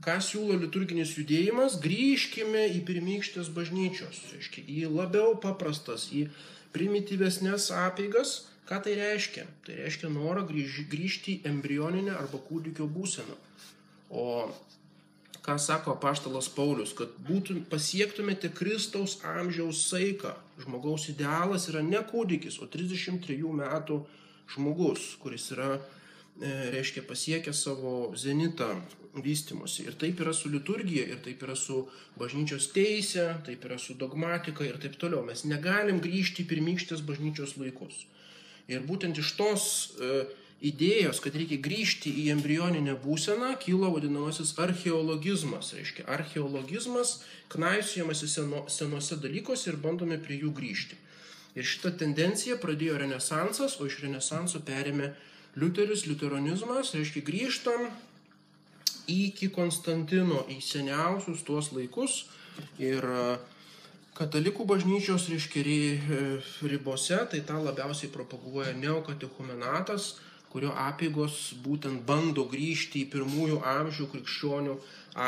[0.00, 6.30] ką siūlo liturginis judėjimas, grįžkime į pirmykštės bažnyčios, reiškia, į labiau paprastas, į
[6.72, 8.46] primityvesnės apeigas.
[8.64, 9.44] Ką tai reiškia?
[9.66, 13.36] Tai reiškia norą grįž- grįžti į embrioninę arba kūdikio būseną.
[14.08, 14.48] O
[15.44, 20.34] ką sako paštalas Paulius, kad būtum, pasiektumėte Kristaus amžiaus saiką.
[20.60, 24.02] Žmogaus idealas yra ne kūdikis, o 33 metų
[24.54, 25.78] žmogus, kuris yra,
[26.40, 28.74] e, reiškia, pasiekęs savo zenitą
[29.14, 29.86] vystimosi.
[29.88, 31.86] Ir taip yra su liturgija, ir taip yra su
[32.20, 35.24] bažnyčios teisė, taip yra su dogmatika ir taip toliau.
[35.26, 38.04] Mes negalim grįžti į pirmykštės bažnyčios laikus.
[38.70, 39.64] Ir būtent iš tos
[39.98, 40.26] e,
[40.60, 45.72] idėjos, kad reikia grįžti į embrioninę būseną, kilo vadinamasis archeologizmas.
[45.76, 47.20] Reiškia, archeologizmas
[47.52, 50.98] knaisiuojamas į seno, senuose dalykuose ir bandome prie jų grįžti.
[51.58, 55.14] Ir šitą tendenciją pradėjo Renesansas, o iš Renesanso perėmė
[55.58, 57.88] Liuteris, liuteronizmas, reiškia grįžtam
[59.10, 62.28] iki Konstantino, į seniausius tuos laikus.
[62.78, 63.24] Ir e,
[64.14, 66.20] katalikų bažnyčios, reiškia, e,
[66.70, 70.12] ribose, tai tą labiausiai propaguoja neokatechumenatas,
[70.50, 74.76] kurio apėgos būtent bando grįžti į pirmųjų amžių krikščionių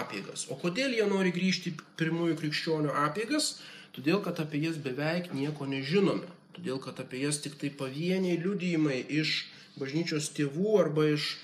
[0.00, 0.48] apėgas.
[0.50, 3.54] O kodėl jie nori grįžti į pirmųjų krikščionių apėgas?
[3.94, 6.28] Todėl, kad apie jas beveik nieko nežinome.
[6.56, 9.46] Todėl, kad apie jas tik tai pavieniai liudijimai iš
[9.80, 11.36] bažnyčios tėvų arba iš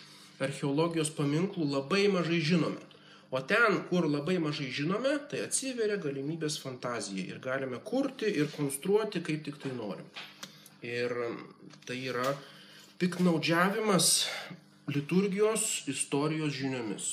[0.43, 2.83] archeologijos paminklų labai mažai žinome.
[3.31, 9.21] O ten, kur labai mažai žinome, tai atsiveria galimybės fantazijai ir galime kurti ir konstruoti,
[9.25, 10.07] kaip tik tai norim.
[10.81, 11.13] Ir
[11.85, 12.33] tai yra
[12.99, 14.27] piknaudžiavimas
[14.91, 17.05] liturgijos istorijos žiniomis.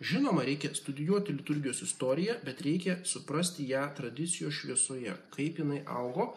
[0.00, 6.32] Žinoma, reikia studijuoti liturgijos istoriją, bet reikia suprasti ją tradicijos šviesoje, kaip jinai augo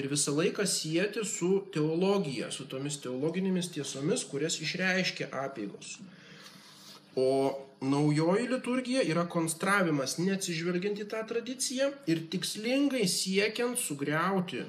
[0.00, 5.98] ir visą laiką sieti su teologija, su tomis teologinėmis tiesomis, kurias išreiškia apėgos.
[7.20, 7.28] O
[7.84, 14.64] naujoji liturgija yra konstravimas neatsižvelgiant į tą tradiciją ir tikslingai siekiant sugriauti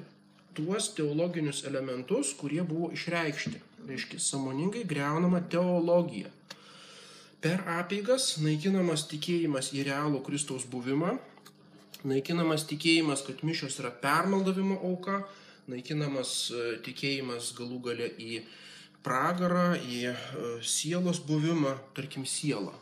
[0.56, 3.60] tuos teologinius elementus, kurie buvo išreikšti.
[3.86, 6.32] Reiškia, samoningai greunama teologija.
[7.44, 11.12] Per apeigas naikinamas tikėjimas į realų Kristaus buvimą,
[12.08, 15.20] naikinamas tikėjimas, kad mišios yra permaldavimo auka,
[15.70, 18.40] naikinamas e, tikėjimas galų gale į
[19.06, 20.16] pragarą, į e,
[20.66, 22.74] sielos buvimą, tarkim sielą.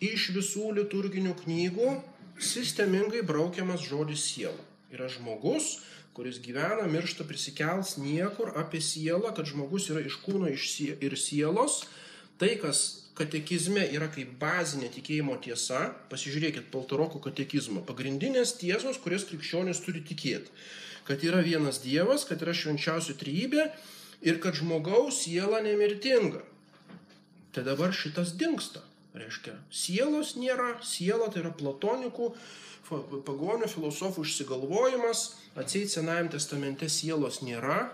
[0.00, 1.90] Iš visų liturginių knygų
[2.40, 4.64] sistemingai braukiamas žodis siela.
[4.90, 5.80] Yra žmogus,
[6.20, 11.86] kuris gyvena, miršta, prisikels niekur apie sielą, kad žmogus yra iš kūno ir sielos.
[12.36, 12.82] Tai, kas
[13.16, 20.52] katekizme yra kaip bazinė tikėjimo tiesa, pasižiūrėkit Paltaroko katekizmą, pagrindinės tiesos, kurias krikščionis turi tikėti.
[21.08, 23.70] Kad yra vienas Dievas, kad yra švenčiausia trybė
[24.20, 26.44] ir kad žmogaus siela nemirtinga.
[27.56, 28.84] Tai dabar šitas dinksta.
[29.10, 32.30] Reiškia, sielos nėra, siela tai yra platonikų,
[32.90, 35.24] pagonių filosofų išsigalvojimas,
[35.58, 37.88] atseit Senajam testamente sielos nėra.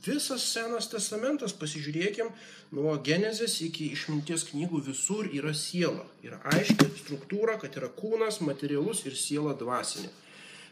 [0.00, 2.30] Visas Senas testamentas, pasižiūrėkim,
[2.72, 6.06] nuo Genezės iki išminties knygų visur yra siela.
[6.24, 10.08] Yra aiški struktūra, kad yra kūnas, materialus ir siela dvasinė.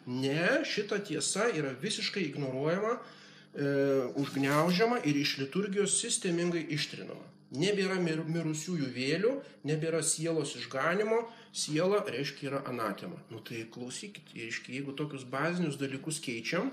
[0.09, 3.73] Ne, šita tiesa yra visiškai ignoruojama, e,
[4.17, 7.27] užgneužiama ir iš liturgijos sistemingai ištrinama.
[7.49, 9.31] Nebėra mir, mirusiųjų vėlių,
[9.65, 11.23] nebėra sielos išganimo,
[11.57, 13.17] siela reiškia yra anatema.
[13.33, 16.69] Nu tai klausykit, reiškia, jeigu tokius bazinius dalykus keičiam,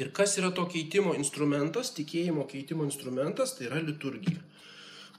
[0.00, 4.40] ir kas yra to keitimo instrumentas, tikėjimo keitimo instrumentas, tai yra liturgija.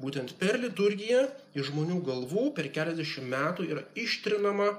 [0.02, 4.72] Būtent per liturgiją iš žmonių galvų per keliasdešimt metų yra ištrinama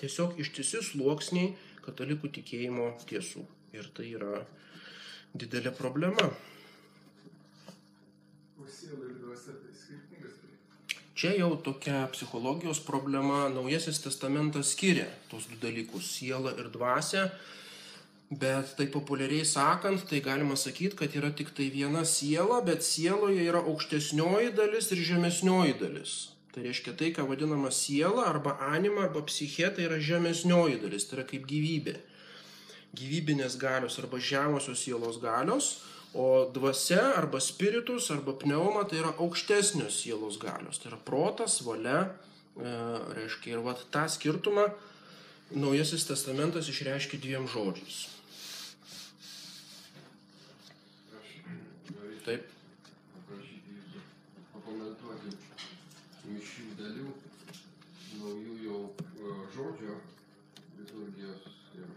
[0.00, 1.52] tiesiog ištisi sluoksniai
[1.84, 3.44] katalikų tikėjimo tiesų.
[3.76, 4.40] Ir tai yra
[5.36, 6.30] didelė problema.
[8.62, 10.98] O siela ir dvasia tai skirtingas dalykas.
[11.18, 13.48] Čia jau tokia psichologijos problema.
[13.50, 17.30] Naujasis testamentas skiria tos du dalykus- sielą ir dvasę.
[18.30, 23.42] Bet tai populiariai sakant, tai galima sakyti, kad yra tik tai viena siela, bet sieloje
[23.44, 26.12] yra aukštesnioji dalis ir žemesnioji dalis.
[26.52, 31.18] Tai reiškia tai, ką vadinama siela arba anima arba psiche, tai yra žemesnioji dalis, tai
[31.18, 31.96] yra kaip gyvybė.
[32.96, 35.82] Gyvybinės galios arba žemosios sielos galios,
[36.14, 40.78] o dvasia arba spiritus arba pneuma tai yra aukštesnios sielos galios.
[40.78, 42.12] Tai yra protas, valia,
[42.56, 42.72] e,
[43.16, 44.70] reiškia ir vat tą skirtumą
[45.52, 47.96] Naujasis testamentas išreiškia dviem žodžiais.
[52.24, 52.46] Taip.
[53.12, 54.00] paprašyti jūsų
[54.52, 55.32] pakomentuoti
[56.30, 57.08] mišių dalių
[58.22, 59.96] naujųjų e, žodžio
[60.78, 61.90] liturgijos ir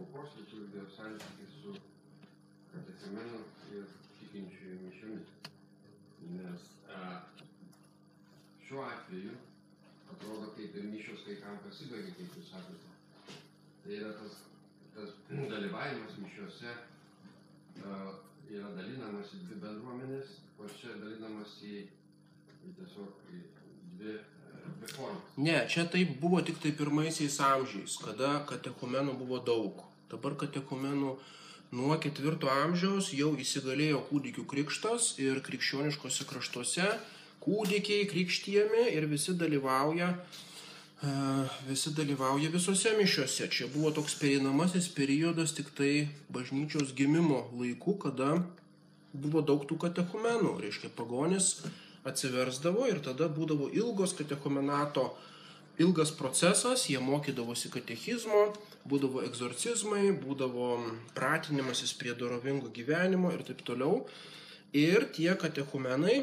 [0.00, 1.76] aukos liturgijos santykį su
[2.72, 3.44] katechemenu
[3.76, 3.86] ir
[5.02, 5.28] mišiomis.
[6.30, 7.20] Nes a,
[8.66, 9.30] šiuo atveju
[10.12, 12.90] atrodo kaip ir mišios kai kam pasibaigia, kaip jūs sakote.
[13.82, 14.36] Tai yra tas,
[14.94, 16.70] tas dalyvavimas mišiuose
[17.82, 18.12] uh,
[18.52, 21.82] yra dalinamas į dvi bendruomenės, o čia dalinamas į,
[22.62, 23.42] į tiesiog į
[23.98, 25.36] dvi, uh, dvi formas.
[25.36, 29.82] Ne, čia taip buvo tik tai pirmaisiais amžiais, kada katechumenų buvo daug.
[30.12, 31.16] Dabar katechumenų
[31.72, 36.88] nuo ketvirto amžiaus jau įsigalėjo kūdikių krikštas ir krikščioniškose kraštuose
[37.42, 41.12] kūdikiai krikštyjami ir visi dalyvauja, e,
[41.66, 43.48] visi dalyvauja visose mišiuose.
[43.50, 48.36] Čia buvo toks pereinamasis periodas tik tai bažnyčios gimimo laikų, kada
[49.12, 50.54] buvo daug tų katechumenų.
[50.62, 51.64] Reiškia, pagonis
[52.04, 55.10] atsiversdavo ir tada būdavo ilgos katechumenato
[55.80, 58.52] ilgas procesas, jie mokydavosi katechizmo,
[58.88, 60.74] būdavo egzorcizmai, būdavo
[61.16, 64.06] pratinimasis prie dorovingo gyvenimo ir taip toliau.
[64.72, 66.22] Ir tie katechumenai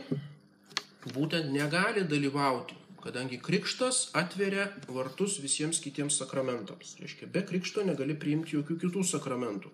[1.13, 6.97] būtent negali dalyvauti, kadangi krikštas atveria vartus visiems kitiems sakramentams.
[6.99, 9.71] Reiškia, be krikšto negali priimti jokių kitų sakramentų.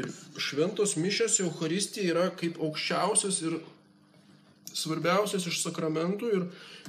[0.00, 0.08] Ir
[0.40, 3.58] šventos mišios Euharistija yra kaip aukščiausias ir
[4.72, 6.46] svarbiausias iš sakramentų ir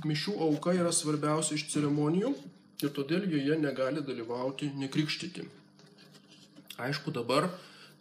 [0.08, 2.32] mišių auka yra svarbiausia iš ceremonijų
[2.82, 5.46] ir todėl joje negali dalyvauti nekrikštyti.
[6.82, 7.52] Aišku, dabar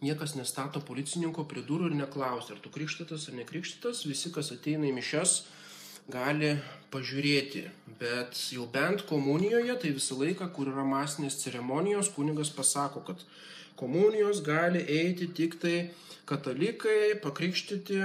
[0.03, 4.89] niekas nestato policininko prie durų ir neklausia, ar tu krikštytas ar nekrikštytas, visi, kas ateina
[4.89, 5.35] į mišes,
[6.11, 6.57] gali
[6.91, 7.63] pažiūrėti,
[7.99, 13.23] bet jau bent komunijoje, tai visą laiką, kur yra masinės ceremonijos, kunigas pasako, kad
[13.79, 15.77] komunijos gali eiti tik tai
[16.27, 18.01] katalikai, pakrikštyti,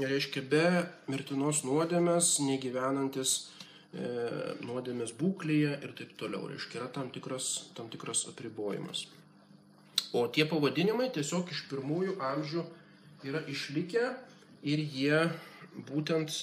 [0.00, 0.66] reiškia be
[1.12, 3.50] mirtinos nuodėmės, negyvenantis
[3.92, 6.46] nuodėmės būklėje ir taip toliau.
[6.50, 9.08] Reiškia, yra tam tikras, tam tikras apribojimas.
[10.14, 12.64] O tie pavadinimai tiesiog iš pirmųjų amžių
[13.26, 14.06] yra išlikę
[14.66, 15.20] ir jie
[15.90, 16.34] būtent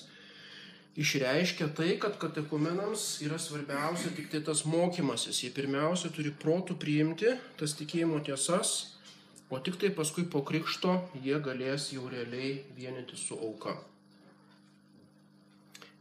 [0.98, 5.44] išreiškia tai, kad katekumenams yra svarbiausia tik tai tas mokymasis.
[5.44, 8.96] Jie pirmiausia turi protų priimti tas tikėjimo tiesas,
[9.52, 13.78] o tik tai paskui po krikšto jie galės jau realiai vienyti su auka.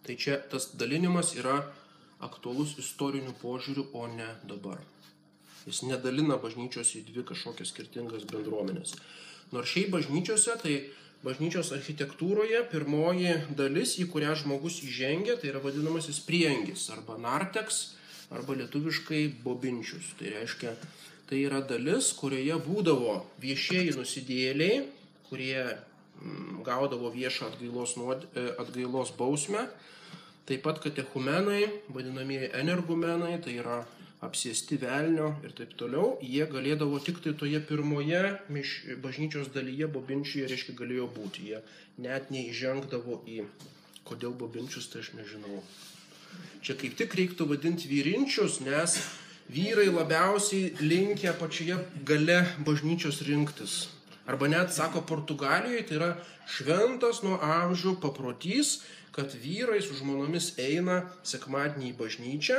[0.06, 1.60] Tai čia tas dalinimas yra
[2.22, 4.78] aktualus istoriniu požiūriu, o ne dabar.
[5.66, 8.94] Jis nedalina bažnyčios į dvi kažkokias skirtingas bendruomenės.
[9.54, 10.76] Nors šiaip bažnyčiose, tai
[11.26, 17.96] bažnyčios architektūroje pirmoji dalis, į kurią žmogus įžengia, tai yra vadinamasis priengis arba narteks,
[18.34, 20.14] arba lietuviškai bobinčius.
[20.20, 20.76] Tai reiškia,
[21.30, 24.84] tai yra dalis, kurioje būdavo viešieji nusidėliai,
[25.26, 29.66] kurie mm, gaudavo viešą atgailos, nuod, e, atgailos bausmę.
[30.46, 33.80] Taip pat katechumenai, vadinamieji energumenai, tai yra
[34.22, 38.22] apsėsti velnio ir taip toliau, jie galėdavo tik tai toje pirmoje
[38.54, 41.50] miš, bažnyčios dalyje bobinčiuje, reiškia, galėjo būti.
[41.50, 41.60] Jie
[42.06, 43.42] net neįžengdavo į,
[44.06, 45.60] kodėl bobinčius, tai aš nežinau.
[46.62, 48.96] Čia kaip tik reiktų vadinti vyrinčius, nes
[49.52, 53.76] vyrai labiausiai linkia pačioje gale bažnyčios rinktis.
[54.26, 56.08] Arba net sako Portugalijoje, tai yra
[56.50, 58.80] šventas nuo amžių paprotys,
[59.16, 62.58] kad vyrai su žmonomis eina sekmadienį į bažnyčią,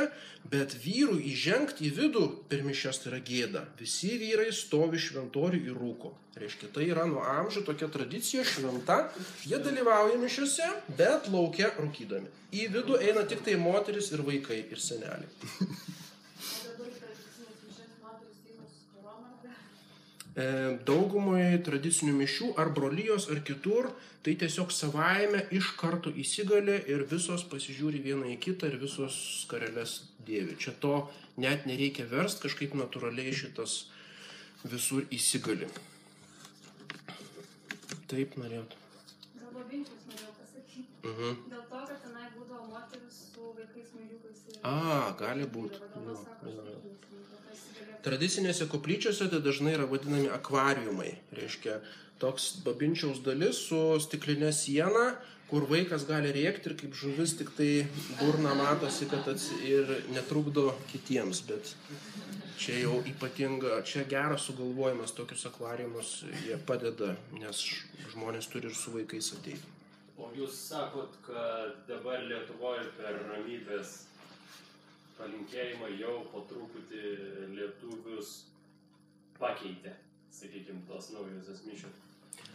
[0.50, 3.62] bet vyrų įžengti į vidų per mišęs tai yra gėda.
[3.78, 6.12] Visi vyrai stovi šventorių ir rūko.
[6.38, 8.98] Reiškia, tai yra nuo amžių tokia tradicija šventa,
[9.46, 10.68] jie dalyvauja mišiuose,
[10.98, 12.30] bet laukia rūkydami.
[12.58, 15.30] Į vidų eina tik tai moteris ir vaikai ir seneliai.
[20.36, 23.88] Daugumoje tradicinių mišių ar brolyjos ar kitur
[24.22, 29.16] tai tiesiog savaime iš karto įsigali ir visos pasižiūri vieną į kitą ir visos
[29.50, 29.96] karelės
[30.28, 30.54] dėvi.
[30.62, 30.94] Čia to
[31.40, 33.86] net nereikia verst, kažkaip natūraliai šitas
[34.64, 35.66] visur įsigali.
[38.08, 38.74] Taip norėt.
[39.38, 40.84] Dėl babinčius norėjau pasakyti.
[41.04, 41.34] Mhm.
[41.50, 44.38] Dėl to, kad tenai būdavo moteris su vaikais mažiukais.
[44.48, 45.72] ir- A, gali būt.
[45.76, 46.24] Ir vadovas
[48.04, 51.10] Tradicinėse koplyčiose tai dažnai yra vadinami akvariumai.
[51.34, 51.80] Reiškia,
[52.22, 55.10] toks babinčiaus dalis su stiklinė siena,
[55.50, 57.70] kur vaikas gali rėkti ir kaip žuvis tik tai
[58.20, 59.50] burna matosi, kad ats...
[59.66, 61.42] ir netrukdo kitiems.
[61.48, 61.72] Bet
[62.60, 66.12] čia jau ypatinga, čia geras sugalvojimas, tokius akvariumus
[66.44, 67.64] jie padeda, nes
[68.12, 69.74] žmonės turi ir su vaikais ateiti.
[70.18, 74.07] O jūs sakot, kad dabar Lietuvoje per ramybės
[75.18, 77.02] palinkėjimą jau po truputį
[77.54, 78.34] lietuvius
[79.38, 79.94] pakeitė,
[80.34, 82.04] sakykime, tos naujosios mišios.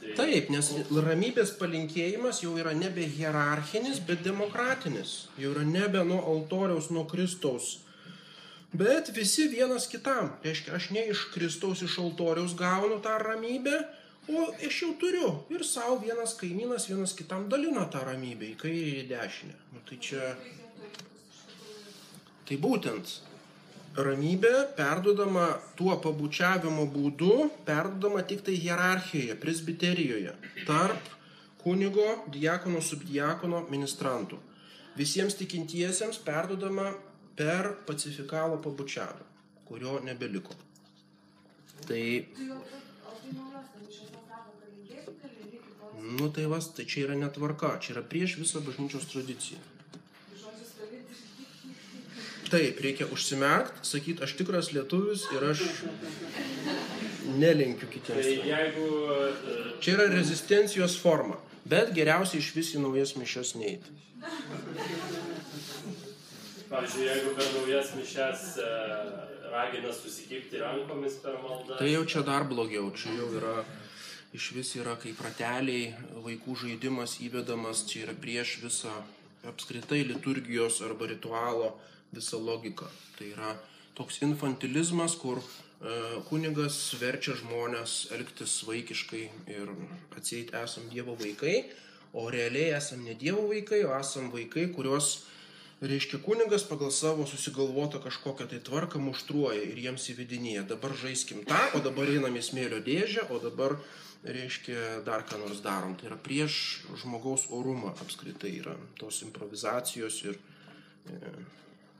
[0.04, 0.70] Tai Taip, nes
[1.06, 5.14] ramybės palinkėjimas jau yra nebe hierarchinis, bet demokratinis.
[5.40, 7.78] Jau yra nebe nuo altoriaus, nuo Kristaus.
[8.74, 10.32] Bet visi vienas kitam.
[10.44, 13.78] Reiškia, aš ne iš Kristaus, iš altoriaus gaunu tą ramybę,
[14.34, 15.30] o aš jau turiu.
[15.54, 19.56] Ir savo vienas kaimynas vienas kitam dalina tą ramybę į kairę ir į dešinę.
[19.76, 20.63] Nu, tai čia tikrųjų.
[22.54, 23.12] Tai būtent
[24.06, 25.46] ramybė perdodama
[25.78, 30.36] tuo pabučiavimo būdu, perdodama tik tai hierarchijoje, presbiterijoje,
[30.68, 31.08] tarp
[31.64, 34.38] kunigo, diakono, subdiakono, ministrantų.
[35.00, 36.92] Visiems tikintiesiems perdodama
[37.34, 39.26] per pacifikalo pabučiavimą,
[39.66, 40.54] kurio nebeliko.
[41.90, 42.06] Tai,
[46.22, 49.73] nu tai vas, tai čia yra netvarka, čia yra prieš visą bažnyčios tradiciją.
[52.54, 55.62] Taip, reikia užsimerkti, sakyti, aš tikras lietuvis ir aš
[57.40, 58.28] nelinkiu Tai kitiems.
[58.46, 59.30] jeigu e,
[59.82, 63.96] Čia yra rezistencijos forma, bet geriausia iš vis į naujas mišes neiti.
[66.70, 68.68] Pavyzdžiui, jeigu per naujas mišes e,
[69.54, 71.80] ragina susikipti rankomis per maldą.
[71.80, 73.56] Tai jau čia dar blogiau, čia jau yra,
[74.38, 75.90] iš vis yra kaip rateliai,
[76.26, 78.94] vaikų žaidimas įvedamas, čia yra prieš visą
[79.50, 81.74] apskritai liturgijos arba ritualo
[82.16, 82.88] visą logiką.
[83.18, 83.52] Tai yra
[83.98, 85.44] toks infantilizmas, kur e,
[86.30, 89.74] kunigas verčia žmonės elgtis vaikiškai ir
[90.18, 91.60] atseit esam Dievo vaikai,
[92.14, 95.14] o realiai esam ne Dievo vaikai, o esam vaikai, kuriuos
[95.84, 100.62] Reiškia, kunigas pagal savo susigalvotą kažkokią tai tvarką muštruoja ir jiems įvedinėja.
[100.70, 103.76] Dabar žaiskim tą, o dabar einam į smėlio dėžę, o dabar,
[104.24, 105.98] reiškia, dar ką nors darom.
[106.00, 106.56] Tai yra prieš
[107.02, 110.40] žmogaus orumą apskritai yra tos improvizacijos ir...
[111.12, 111.34] E,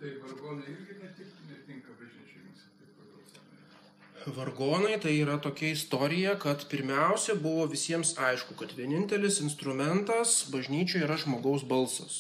[0.04, 4.34] Tai vargonai irgi netik, netinka bažnyčiai mūsų.
[4.36, 11.16] Vargonai tai yra tokia istorija, kad pirmiausia buvo visiems aišku, kad vienintelis instrumentas bažnyčioje yra
[11.22, 12.18] žmogaus balsas.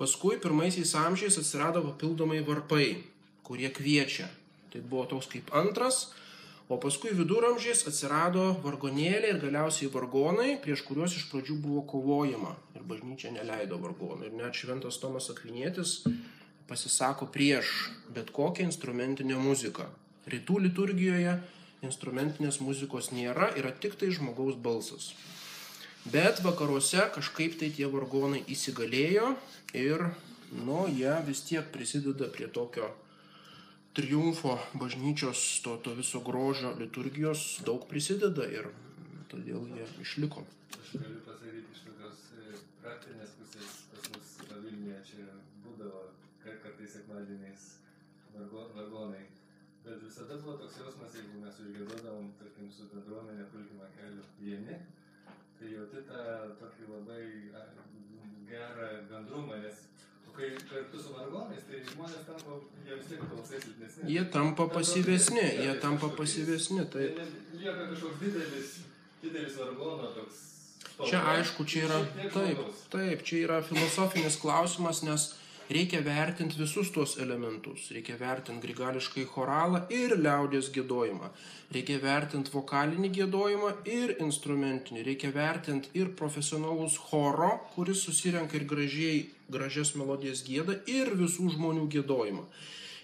[0.00, 2.86] Paskui pirmaisiais amžiais atsirado papildomai varpai,
[3.44, 4.30] kurie kviečia.
[4.72, 6.14] Tai buvo toks kaip antras,
[6.72, 12.88] o paskui viduramžiais atsirado vargonėliai ir galiausiai vargonai, prieš kuriuos iš pradžių buvo kovojama ir
[12.94, 14.32] bažnyčia neleido vargonų.
[14.32, 15.98] Ir net šventas Tomas Akvinėtis
[16.68, 19.88] pasisako prieš bet kokią instrumentinę muziką.
[20.28, 21.38] Rytų liturgijoje
[21.86, 25.12] instrumentinės muzikos nėra, yra tik tai žmogaus balsas.
[26.08, 29.34] Bet vakaruose kažkaip tai tie vargonai įsigalėjo
[29.76, 30.08] ir,
[30.52, 32.88] nu, jie vis tiek prisideda prie tokio
[33.98, 38.70] triumfo bažnyčios, to, to viso grožio liturgijos, daug prisideda ir
[39.32, 40.44] todėl jie išliko.
[40.78, 44.30] Aš galiu pasakyti iš tokios e, praktinės pusės, pas mus
[44.62, 45.26] Vilniuje čia
[46.88, 47.78] kartais sekmadieniais
[48.34, 49.26] vargo- vargonai.
[49.84, 54.76] Bet visada buvo toks jausmas, jeigu mes užgėdodavom, tarkim, su bendruomenė pulkimą kelių vieni,
[55.58, 56.24] tai jauti tą
[56.60, 57.22] tokį labai
[58.48, 59.84] gerą bendrumą, nes
[60.38, 64.12] kai kartu su vargonais, tai žmonės tampa, jie vis tiek balsai silpnesni.
[64.12, 66.84] Jie tampa pasyvesni, jie tampa pasyvesni.
[66.92, 67.06] Tai
[67.58, 68.76] lieka kažkoks didelis,
[69.22, 70.44] didelis vargono toks.
[71.08, 71.98] čia aišku, čia yra
[72.34, 72.58] taip,
[72.90, 75.37] taip, čia yra filosofinis klausimas, nes
[75.70, 77.90] reikia vertinti visus tuos elementus.
[77.94, 81.30] Reikia vertinti grigališkai choralą ir liaudės gėdojimą.
[81.74, 85.04] Reikia vertinti vokalinį gėdojimą ir instrumentinį.
[85.10, 91.88] Reikia vertinti ir profesionalus choro, kuris susirenka ir gražiai, gražias melodijas gėda, ir visų žmonių
[91.92, 92.46] gėdojimą.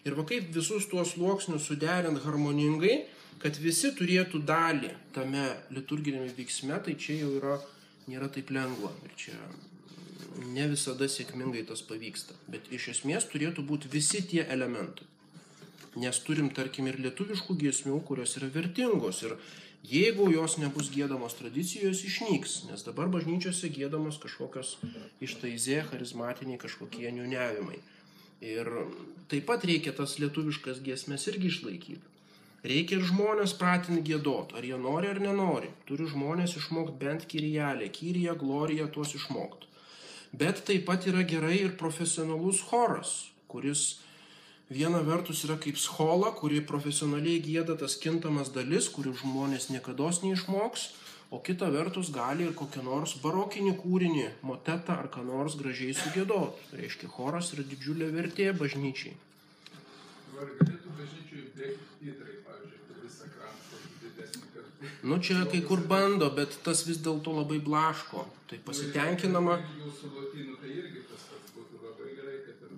[0.04, 2.96] Ir va kaip visus tuos sluoksnius suderinti harmoningai,
[3.40, 5.44] kad visi turėtų dalį tame
[5.76, 7.60] liturginėme veiksme, tai čia jau yra,
[8.08, 8.92] nėra taip lengva.
[9.04, 9.36] Ir čia
[10.54, 12.36] ne visada sėkmingai tas pavyksta.
[12.50, 15.06] Bet iš esmės turėtų būti visi tie elementai.
[16.00, 19.22] Nes turim, tarkim, ir lietuviškų giesmių, kurios yra vertingos.
[19.26, 19.36] Ir
[19.86, 22.56] jeigu jos nebus gėdamos tradicijos, išnyks.
[22.70, 24.76] Nes dabar bažnyčiose gėdamos kažkokios
[25.22, 27.78] ištaizė, charizmatiniai kažkokie niuniavimai.
[28.44, 28.68] Ir
[29.30, 32.10] taip pat reikia tas lietuviškas giesmės irgi išlaikyti.
[32.64, 35.68] Reikia ir žmonės pratinti gėdot, ar jie nori ar nenori.
[35.88, 39.68] Turi žmonės išmokti bent kyrielę, kyriją, gloriją tuos išmokti.
[40.34, 43.10] Bet taip pat yra gerai ir profesionalus choras,
[43.46, 43.82] kuris
[44.76, 50.88] viena vertus yra kaip skola, kuri profesionaliai gėda tas kintamas dalis, kurių žmonės niekada neišmoks,
[51.30, 56.58] o kita vertus gali ir kokią nors barokinį kūrinį, motetą ar ką nors gražiai sugėdot.
[56.70, 59.14] Tai reiškia, choras yra didžiulė vertė bažnyčiai.
[60.34, 64.73] Ar galėtų bažnyčiai bėgti titrai, pavyzdžiui, per visą krantą, kokį didesnį kartą?
[65.02, 68.26] Nu čia kai kur bando, bet tas vis dėlto labai blaško.
[68.50, 69.58] Tai pasitenkinama.
[69.60, 69.94] Tai.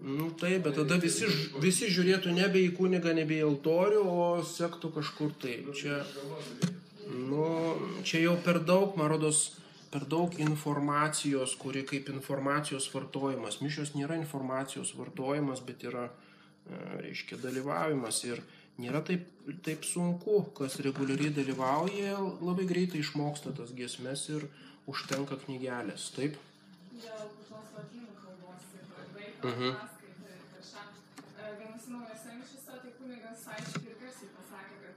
[0.07, 1.27] Nu taip, bet tada visi,
[1.59, 5.73] visi žiūrėtų nebe į kunigą, nebe į altorių, o sektų kažkur taip.
[5.75, 5.97] Čia,
[7.11, 7.47] nu,
[8.07, 9.41] čia jau per daug, man rodos,
[9.91, 13.59] per daug informacijos, kuri kaip informacijos vartojimas.
[13.65, 16.79] Mišios nėra informacijos vartojimas, bet yra, e,
[17.09, 18.23] reiškia, dalyvavimas.
[18.31, 18.45] Ir
[18.83, 19.27] nėra taip,
[19.67, 24.49] taip sunku, kas reguliariai dalyvauja, labai greitai išmoksta tas giesmes ir
[24.91, 26.11] užtenka knygelės.
[26.17, 26.37] Taip?
[26.93, 28.85] Dėl tos lotynų kalbos ir
[29.17, 29.73] vaiko Mhm.
[29.81, 30.83] paskaitai ir kažką.
[31.43, 34.97] E, kunigas aiškiai ir garsiai pasakė, kad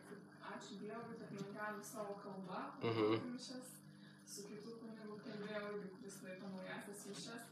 [0.53, 3.09] ačiū Dievui, kad mes galim savo kalbą Mhm.
[3.11, 3.67] laikyti mišias.
[4.33, 7.43] Su kitu kunigu kalbėjau, irgi, kuris laiko naujasias mišias.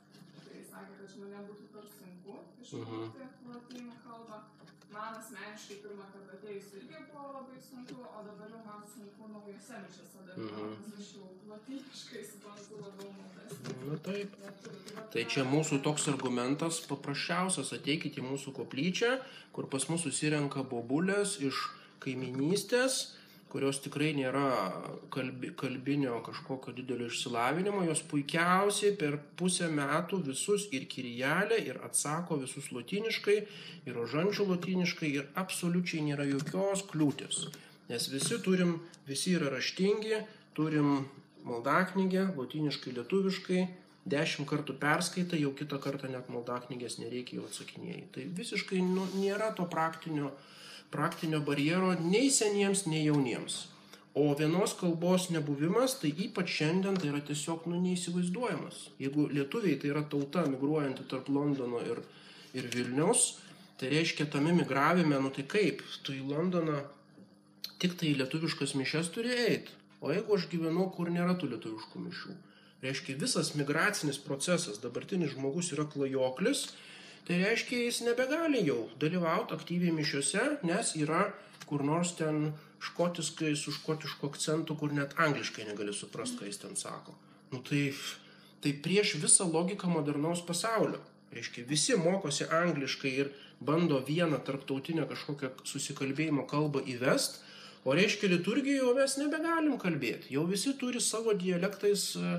[0.44, 4.57] Tai sakė, kad žmonėm būtų per sunku išmokti lotynų kalbą.
[4.98, 9.82] Man asmeniškai pirmą kartą atėjus irgi buvo labai sunku, o dabar jau man sunku naujose
[9.84, 13.60] mišiose dalyvauti, nes aš jau lotyniškai suprantu labiau maldas.
[13.90, 14.38] Na taip.
[15.14, 17.74] Tai čia mūsų toks argumentas paprasčiausias.
[17.78, 19.14] Ateikite į mūsų koplyčią,
[19.54, 21.62] kur pas mus susirenka bobulės iš
[22.04, 23.00] kaiminystės,
[23.52, 24.48] kurios tikrai nėra
[25.14, 32.42] kalbi, kalbinio kažkokio didelio išsilavinimo, jos puikiausiai per pusę metų visus ir kirijalę, ir atsako
[32.44, 33.38] visus latiniškai,
[33.88, 37.48] ir rožančių latiniškai, ir absoliučiai nėra jokios kliūtis.
[37.88, 38.78] Nes visi turim,
[39.08, 40.22] visi yra raštingi,
[40.58, 41.06] turim
[41.48, 43.62] maldaknygę, latiniškai, lietuviškai,
[44.08, 48.04] dešimt kartų perskaitai, jau kitą kartą net maldaknygės nereikia jau atsakinėjai.
[48.16, 50.34] Tai visiškai nu, nėra to praktinio,
[50.92, 53.66] praktinio barjero nei seniems, nei jauniems.
[54.18, 58.88] O vienos kalbos nebuvimas, tai ypač šiandien tai yra tiesiog nu, neįsivaizduojamas.
[58.98, 62.02] Jeigu lietuviai tai yra tauta migruojanti tarp Londono ir,
[62.58, 63.28] ir Vilniaus,
[63.78, 66.80] tai reiškia tame migravime, nu tai kaip, tu į Londoną
[67.78, 69.76] tik tai lietuviškas mišes turi eiti.
[70.02, 72.34] O jeigu aš gyvenu, kur nėra tų lietuviškų mišių,
[72.86, 76.68] reiškia visas migracinis procesas, dabartinis žmogus yra klajoklis,
[77.28, 81.26] tai reiškia jis nebegali jau dalyvauti aktyviai mišiuose, nes yra
[81.68, 86.80] kur nors ten škotiskai su škotišku akcentu, kur net angliškai negali suprasti, ką jis ten
[86.80, 87.16] sako.
[87.52, 87.92] Nu tai,
[88.64, 91.02] tai prieš visą logiką modernaus pasaulio.
[91.36, 97.42] Reiškia, visi mokosi angliškai ir bando vieną tarptautinę kažkokią susikalbėjimo kalbą įvest,
[97.84, 100.32] o reiškia liturgijoje mes nebegalim kalbėti.
[100.36, 102.38] Jau visi turi savo dialektais e,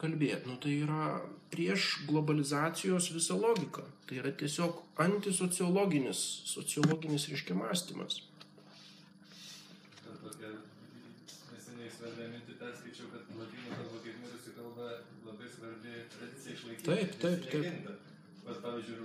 [0.00, 0.46] kalbėti.
[0.48, 1.18] Nu, tai yra
[1.52, 3.84] prieš globalizacijos visą logiką.
[4.08, 8.22] Tai yra tiesiog antisociologinis, sociologinis reiškia mąstymas.
[11.48, 14.90] Neseniai svarbią mintį perskaičiau, kad lotynų kalba kaip mirusi kalba
[15.26, 16.86] labai svarbi tradicija išlaikyti.
[16.88, 17.90] Taip, taip, taip.
[18.48, 18.96] Pas pavyzdžiui,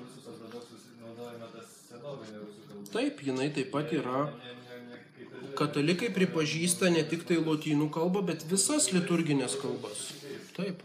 [0.00, 2.90] rusus ortodoksus naudojama tas senovinė rusų kalba.
[2.96, 4.26] Taip, jinai taip pat yra.
[5.56, 10.10] Katalikai pripažįsta ne tik tai lotynų kalbą, bet visas liturginės kalbas.
[10.56, 10.82] Taip.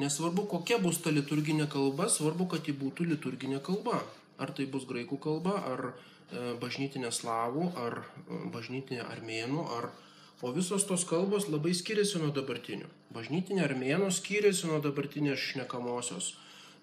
[0.00, 4.00] Nesvarbu, kokia bus ta liturginė kalba, svarbu, kad ji būtų liturginė kalba.
[4.40, 9.92] Ar tai bus graikų kalba, ar e, bažnytinė slavų, ar e, bažnytinė armėnų, ar...
[10.42, 12.88] O visos tos kalbos labai skiriasi nuo dabartinių.
[13.14, 16.32] Bažnytinė armėnų skiriasi nuo dabartinės šnekamosios.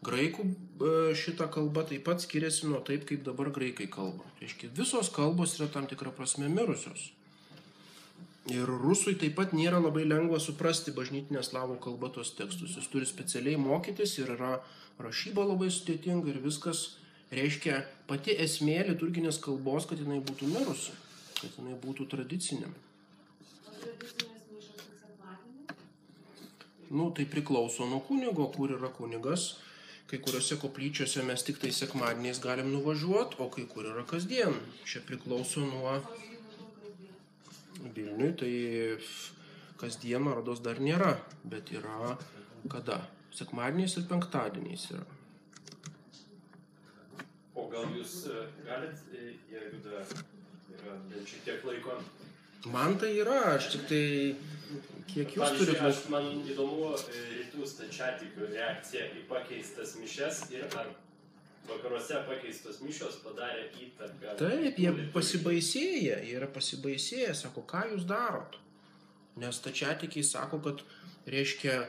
[0.06, 4.30] Graikų e, šita kalba taip pat skiriasi nuo taip, kaip dabar graikai kalba.
[4.40, 7.10] Reiškia, visos kalbos yra tam tikra prasme mirusios.
[8.48, 12.78] Ir rusui taip pat nėra labai lengva suprasti bažnytinę slavų kalbą tos tekstus.
[12.80, 14.56] Jis turi specialiai mokytis ir yra
[15.04, 16.86] rašyba labai sudėtinga ir viskas
[17.36, 20.96] reiškia pati esmė liturginės kalbos, kad jinai būtų mirusi,
[21.42, 22.72] kad jinai būtų tradicinė.
[26.90, 29.60] Nu, tai priklauso nuo kunigo, kur yra kunigas.
[30.10, 34.56] Kai kuriuose koplyčiose mes tik tai sekmadieniais galim nuvažiuoti, o kai kur yra kasdien.
[34.90, 36.00] Čia priklauso nuo
[37.80, 38.54] Vilniui, tai
[39.80, 41.14] kasdien rodos dar nėra,
[41.48, 42.18] bet yra
[42.72, 43.00] kada?
[43.36, 45.06] Sekmadieniais ir penktadieniais yra.
[47.56, 50.08] O gal jūs e, galit, e, jeigu dar
[50.76, 52.00] yra bent šiek tiek laiko.
[52.74, 54.06] Man tai yra, aš tik tai,
[55.12, 60.68] kiek jūs Pavyzdžiui, turite aš man įdomu e, rytų stačiatikių reakcija į pakeistas mišes ir
[60.80, 60.90] ar
[61.72, 64.36] vakaruose pakeistos mišos padarė įtaką.
[64.40, 68.58] Taip, jie pasibaisėję, jie yra pasibaisėję, sako, ką jūs darot.
[69.40, 70.82] Nes tačiatikiai sako, kad
[71.30, 71.88] reiškia e,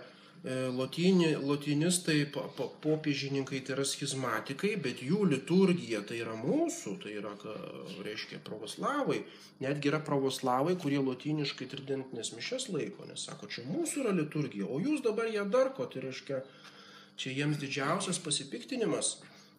[0.77, 7.17] lotini, lotinistai, po- po- popiežininkai tai yra schizmatikai, bet jų liturgija tai yra mūsų, tai
[7.19, 7.33] yra,
[8.07, 9.23] reiškia, pravoslavai.
[9.65, 14.79] Netgi yra pravoslavai, kurie lotiniškai tridentinės mišes laiko, nes sako, čia mūsų yra liturgija, o
[14.81, 16.41] jūs dabar ją darko, tai reiškia,
[17.21, 19.17] čia jiems didžiausias pasipiktinimas.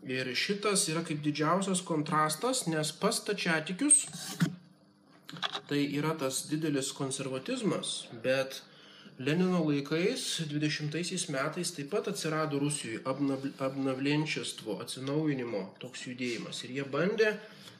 [0.10, 4.08] Ir šitas yra kaip didžiausias kontrastas, nes pas tačiatikius
[5.70, 8.64] tai yra tas didelis konservatizmas, bet
[9.22, 13.04] Lenino laikais, 20 metais taip pat atsirado Rusijoje
[13.62, 16.64] abnavlenčiastvo, atsinaujinimo toks judėjimas.
[16.66, 17.36] Ir jie bandė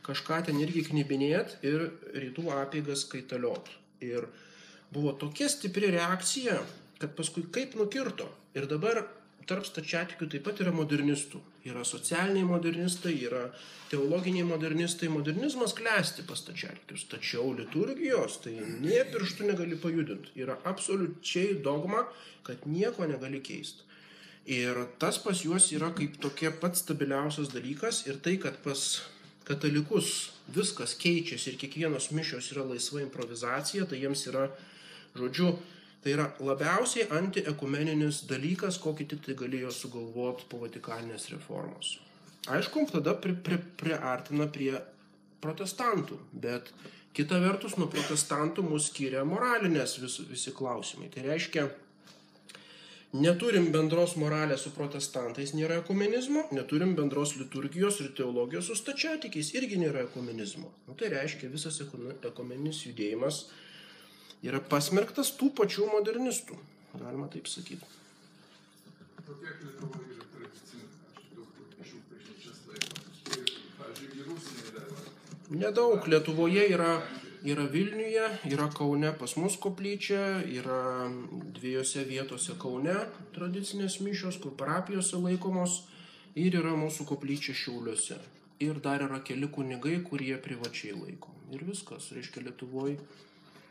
[0.06, 3.72] kažką ten irgi knibinėti ir rytų apėgas kaitaliot.
[4.06, 4.28] Ir
[4.94, 6.60] buvo tokia stipri reakcija,
[7.02, 8.30] kad paskui kaip nukirto.
[8.54, 9.02] Ir dabar
[9.50, 11.42] tarp stačiatikių taip pat yra modernistų.
[11.70, 13.44] Yra socialiniai modernistai, yra
[13.92, 15.12] teologiniai modernistai.
[15.14, 17.06] Modernizmas klesti pas stačiatikius.
[17.12, 20.34] Tačiau liturgijos tai nie pirštų negali pajudinti.
[20.42, 22.08] Yra absoliučiai dogma,
[22.48, 23.86] kad nieko negali keisti.
[24.50, 29.04] Ir tas pas juos yra kaip tokia pats stabiliausias dalykas ir tai, kad pas
[29.46, 34.48] katalikus viskas keičiasi ir kiekvienos mišios yra laisva improvizacija, tai jiems yra,
[35.14, 35.54] žodžiu,
[36.02, 42.00] tai yra labiausiai antiekumeninis dalykas, kokį tik tai galėjo sugalvoti po Vatikaninės reformos.
[42.50, 44.74] Aišku, tada pri, pri, priartina prie
[45.42, 46.72] protestantų, bet
[47.18, 51.12] kita vertus nuo protestantų mus skiria moralinės vis, visi klausimai.
[51.14, 51.68] Tai reiškia,
[53.14, 59.82] neturim bendros moralės su protestantais, nėra ekumenizmo, neturim bendros liturgijos ir teologijos su stačiatikiais, irgi
[59.82, 60.72] nėra ekumenizmo.
[60.88, 63.46] Nu, tai reiškia, visas ekumeninis judėjimas
[64.46, 66.58] yra pasmerktas tų pačių modernistų,
[66.98, 67.86] galima taip sakyti.
[75.52, 77.02] Nedaug Lietuvoje yra,
[77.44, 81.10] yra Vilniuje, yra Kaune pas mus koplyčia, yra
[81.58, 82.96] dviejose vietose Kaune
[83.36, 85.82] tradicinės mišios, kur parapijose laikomos
[86.40, 88.22] ir yra mūsų koplyčia Šiauliuose.
[88.64, 91.36] Ir dar yra keli kunigai, kurie privačiai laiko.
[91.52, 92.96] Ir viskas, reiškia Lietuvoje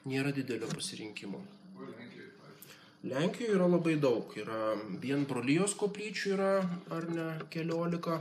[0.09, 1.41] nėra didelio pasirinkimo.
[3.03, 4.33] Lenkijoje, yra labai daug.
[4.37, 6.53] Yra vien brolyjos koplyčių yra,
[6.93, 8.21] ar ne, keliolika.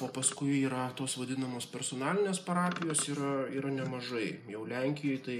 [0.00, 4.30] O paskui yra tos vadinamos personalinės parapijos yra, yra nemažai.
[4.48, 5.38] Jau Lenkijoje tai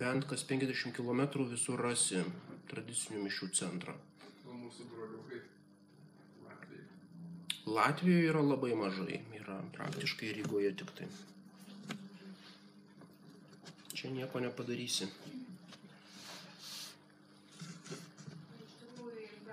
[0.00, 2.20] bent kas 50 km visur rasi
[2.68, 3.96] tradicinių mišių centrą.
[4.44, 5.40] O mūsų broliukai
[6.44, 6.84] Latvijai.
[7.78, 9.22] Latvijoje yra labai mažai.
[9.40, 11.08] Yra praktiškai Rygoje tik tai.
[14.04, 15.06] Čia nieko nepadarysi.
[18.60, 19.48] Iš tikrųjų, jeigu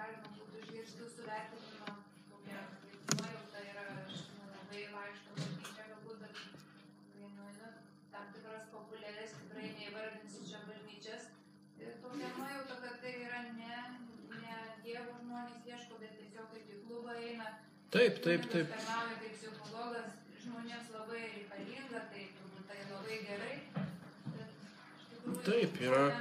[25.45, 26.11] Taip, yra.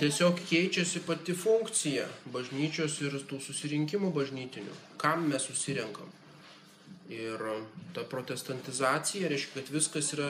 [0.00, 4.74] Tiesiog keičiasi pati funkcija bažnyčios ir tų susirinkimų bažnytinių.
[5.00, 6.08] Kam mes susirenkam?
[7.10, 7.42] Ir
[7.96, 10.28] ta protestantizacija reiškia, kad viskas yra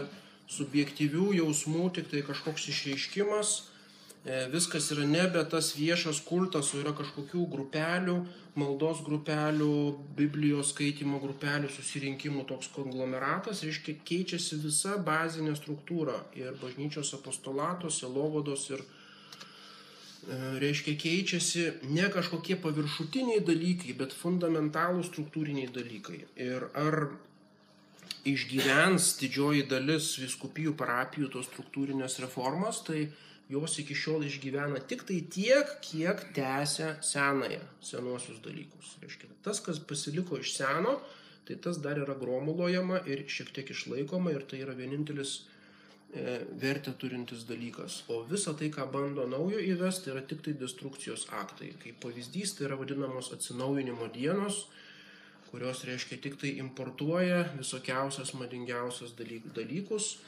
[0.51, 3.70] subjektyvių jausmų, tik tai kažkoks išreiškimas, e,
[4.53, 8.17] viskas yra nebe tas viešas kultas, o yra kažkokių grupelių,
[8.61, 9.73] maldos grupelių,
[10.19, 18.69] Biblijos skaitimo grupelių, susirinkimų toks konglomeratas, reiškia, keičiasi visa bazinė struktūra ir bažnyčios apostolatos, selovados
[18.75, 18.85] ir
[20.29, 21.63] E, reiškia keičiasi
[21.97, 26.21] ne kažkokie paviršutiniai dalykai, bet fundamentalūs struktūriniai dalykai.
[26.45, 27.07] Ir ar
[28.29, 33.07] išgyvens didžioji dalis viskupijų parapijų tos struktūrinės reformas, tai
[33.51, 38.95] jos iki šiol išgyvena tik tai tiek, kiek tęsia senąją, senuosius dalykus.
[39.03, 41.01] Reiškia, tas, kas pasiliko iš seno,
[41.49, 45.33] tai tas dar yra gromuluojama ir šiek tiek išlaikoma ir tai yra vienintelis
[46.15, 48.05] e, vertę turintis dalykas.
[48.13, 51.73] O visa tai, ką bando naujo įvesti, yra tik tai destrukcijos aktai.
[51.83, 54.69] Kaip pavyzdys, tai yra vadinamos atsinaujinimo dienos,
[55.51, 60.21] kurios reiškia tik tai importuoja visokiausias madingiausias dalyk- dalykus.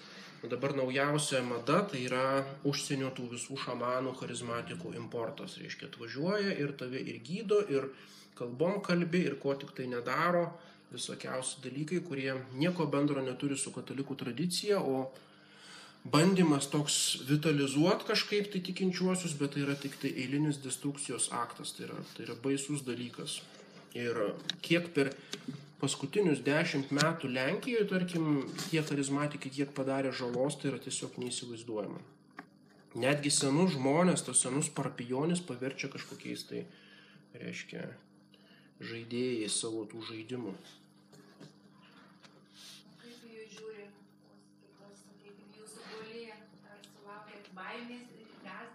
[0.43, 5.55] Dabar naujausia mada tai yra užsienio tų visų šamanų charizmatikų importas.
[5.63, 7.87] Reiškia, atvažiuoja ir tave ir gydo, ir
[8.35, 10.49] kalbom kalbi, ir ko tik tai nedaro.
[10.93, 15.13] Visokiausi dalykai, kurie nieko bendro neturi su katalikų tradicija, o
[16.05, 21.87] bandymas toks vitalizuoti kažkaip tai tikinčiuosius, bet tai yra tik tai eilinis destrukcijos aktas, tai
[21.87, 23.39] yra, tai yra baisus dalykas.
[23.95, 24.19] Ir
[24.65, 25.15] kiek per
[25.83, 28.27] paskutinius dešimt metų Lenkijoje, tarkim,
[28.69, 31.99] tie charizmatikai kiek padarė žalos, tai yra tiesiog neįsivaizduojama.
[33.03, 36.67] Netgi senus žmonės, tos senus parapijonis paverčia kažkokiais tai,
[37.41, 37.89] reiškia,
[38.85, 40.55] žaidėjais savo tų žaidimų.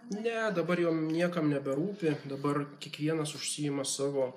[0.08, 4.30] Ne, dabar jom niekam neberūpi, dabar kiekvienas užsijima savo.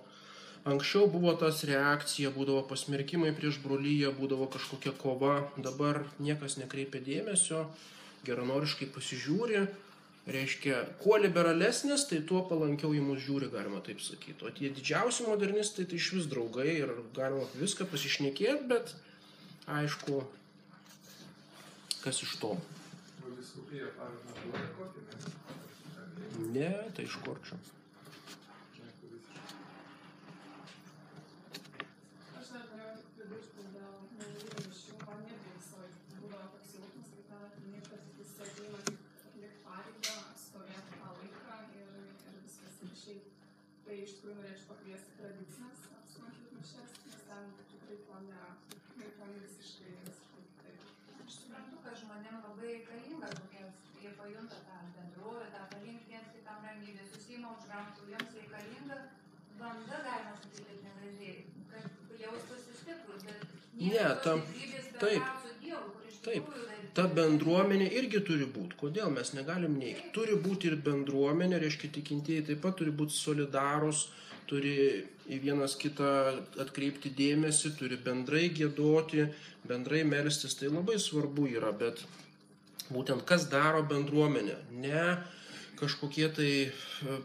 [0.62, 7.64] Anksčiau buvo tas reakcija, būdavo pasmerkimai prieš brolyje, būdavo kažkokia kova, dabar niekas nekreipia dėmesio,
[8.28, 9.64] geranoriškai pasižiūri.
[10.32, 14.46] Reiškia, kuo liberalesnis, tai tuo palankiau į mus žiūri, galima taip sakyti.
[14.46, 18.94] O tie didžiausi modernistai tai iš vis draugai ir galima viską pasišnekėti, bet
[19.66, 20.22] aišku,
[22.06, 22.54] kas iš to.
[26.54, 26.72] Ne?
[26.96, 27.58] Tai iš kur čia.
[32.40, 37.12] Aš dar norėjau tik pridurti dėl naujų ryšių, man irgi visą laiką būdavo toks jausmas,
[37.14, 41.92] kai ten ateini, kad jis ateina tik atlikti pareigą, stovėti tą laiką ir,
[42.32, 43.30] ir viskas ir šiaip.
[43.92, 48.52] Tai iš tikrųjų norėčiau pakviesti tradicinės apsilankyti mišes, nes ten tikrai to nėra.
[49.04, 50.86] Ir ten visiškai, visiškai kitaip.
[52.04, 53.66] žmonėm labai reikalinga tokia,
[54.00, 59.02] jie pajunta tą bendrovę, tą palinkti viens kitam ramybę, susima už rankų, jiems reikalinga
[59.60, 61.36] banda, galima sakyti, negražiai,
[61.76, 63.44] kad jaustųsi stiprus, bet
[63.82, 64.48] Ne, tam-
[65.04, 65.24] taip.
[66.24, 66.48] Taip.
[66.98, 68.76] Ta bendruomenė irgi turi būti.
[68.80, 70.10] Kodėl mes negalim neigti?
[70.16, 74.02] Turi būti ir bendruomenė, reiškia tikintieji taip pat turi būti solidarūs,
[74.50, 74.74] turi
[75.32, 76.10] į vienas kitą
[76.60, 79.30] atkreipti dėmesį, turi bendrai gėdoti,
[79.68, 80.58] bendrai melstis.
[80.60, 82.04] Tai labai svarbu yra, bet
[82.92, 84.58] būtent kas daro bendruomenę.
[84.84, 85.06] Ne
[85.82, 86.72] kažkokie tai e,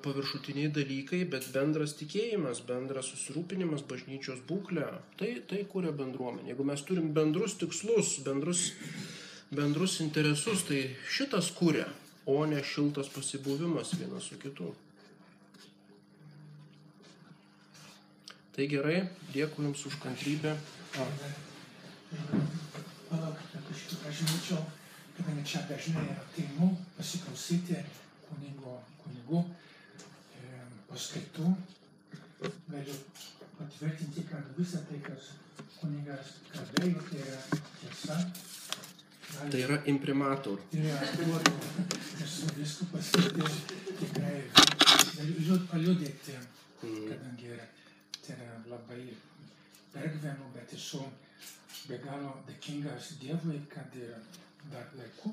[0.04, 4.86] paviršutiniai dalykai, bet bendras tikėjimas, bendras susirūpinimas bažnyčios būklė.
[5.20, 6.54] Tai, tai kuria bendruomenė.
[6.54, 8.70] Jeigu mes turim bendrus tikslus, bendrus
[9.50, 11.86] bendrus interesus, tai šitas kuria,
[12.26, 14.72] o ne šiltas pasibuvimas vienas su kitu.
[18.56, 19.02] Tai gerai,
[19.34, 20.54] dėkui Jums už kantrybę.
[23.10, 24.62] Palaukit, kad aš, norėčiau,
[25.18, 27.82] kadangi čia dažnai ateinu pasiklausyti
[28.24, 31.52] kunigo, kunigų e, paskaitų,
[32.72, 32.96] galiu
[33.58, 35.34] patvirtinti, kad visa tai, kas
[35.76, 37.40] kunigas kalbėjo, tai yra
[37.82, 38.20] tiesa.
[40.70, 41.52] Tai yra duodu,
[42.24, 43.48] esu viskupas, tai
[43.98, 44.38] tikrai
[45.16, 46.36] galiu paliudyti,
[46.82, 47.08] Mm.
[47.08, 47.48] kadangi
[48.22, 49.16] tai yra labai
[49.92, 51.00] pergyvenu, bet esu
[51.88, 54.12] be galo dėkingas Dievui, kad ir
[54.72, 55.32] dar laiku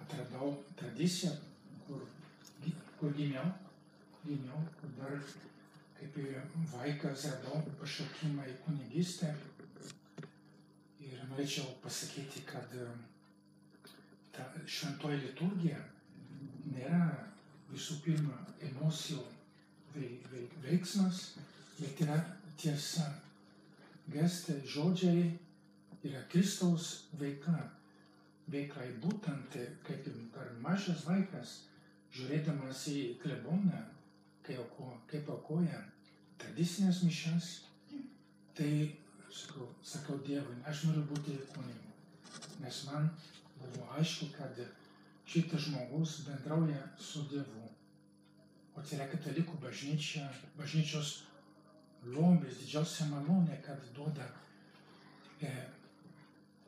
[0.00, 1.32] atradau tradiciją,
[1.86, 2.06] kur,
[2.98, 3.52] kur gimiau,
[4.24, 5.14] gimiau, kur dar
[5.98, 6.40] kaip ir
[6.72, 9.34] vaikas radau pašaukimą į kunigystę.
[11.10, 12.86] Ir norėčiau pasakyti, kad e,
[14.34, 15.80] ta šventoji liturgija
[16.70, 17.02] nėra
[17.70, 18.38] visų pirma
[18.70, 19.22] emocijų
[19.94, 21.22] vei- vei- veiksmas,
[21.78, 22.18] bet yra
[22.60, 23.08] tiesa.
[24.10, 25.26] Gestai, žodžiai
[26.06, 27.62] yra Kristaus veikla.
[28.50, 31.60] Veikla ir būtent kaip ir dar mažas vaikas,
[32.14, 33.84] žiūrėdamas į kleboną,
[34.42, 35.78] kai auko, kaip aukoja
[36.40, 37.50] tradicinės mišas,
[38.56, 38.72] tai
[39.32, 41.92] sakau, sakau Dievui, aš noriu būti kunigu.
[42.60, 43.08] Nes man
[43.60, 44.58] buvo aišku, kad
[45.26, 47.66] šitas žmogus bendrauja su Dievu.
[48.74, 50.28] O tai yra katalikų bažnyčia,
[50.58, 51.24] bažnyčios
[52.06, 54.26] lobis, didžiausia malonė, kad duoda
[55.42, 55.50] e,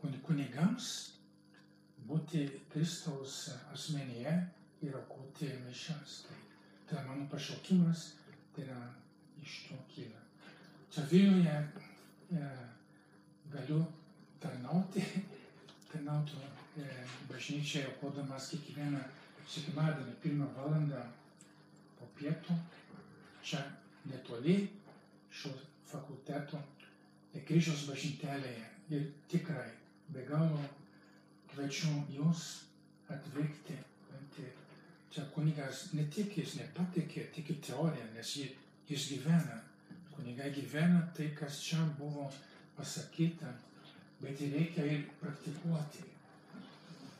[0.01, 0.89] kun- kunigams
[2.09, 4.35] būti Kristaus asmenyje
[4.83, 6.25] ir aukoti mišas.
[6.27, 6.41] Tai,
[6.89, 8.13] tai yra mano pašaukimas,
[8.55, 8.81] tai yra
[9.43, 10.21] iš to kyla.
[10.93, 11.57] Čia Vilniuje
[12.33, 12.51] e,
[13.53, 13.81] galiu
[14.41, 15.05] tarnauti,
[15.93, 16.39] tarnauti
[16.81, 16.87] e,
[17.29, 19.03] bažnyčiai, aukodamas kiekvieną
[19.53, 21.03] sekmadienį pirmą valandą
[21.99, 22.57] po pietų,
[23.45, 23.63] čia
[24.11, 24.59] netoli
[25.33, 25.53] šio
[25.93, 26.61] fakulteto,
[27.33, 28.69] e, kryžiaus bažnytelėje.
[28.93, 29.71] Ir tikrai
[30.13, 30.61] be galo
[31.53, 32.49] kviečiu jūs
[33.13, 33.79] atvykti.
[35.13, 38.31] Čia kunigas ne tik jis nepatikė, tik į teoriją, nes
[38.89, 39.59] jis gyvena.
[40.17, 42.29] Kunigai gyvena tai, kas čia buvo
[42.77, 43.53] pasakyta,
[44.21, 46.05] bet jį reikia ir praktikuoti.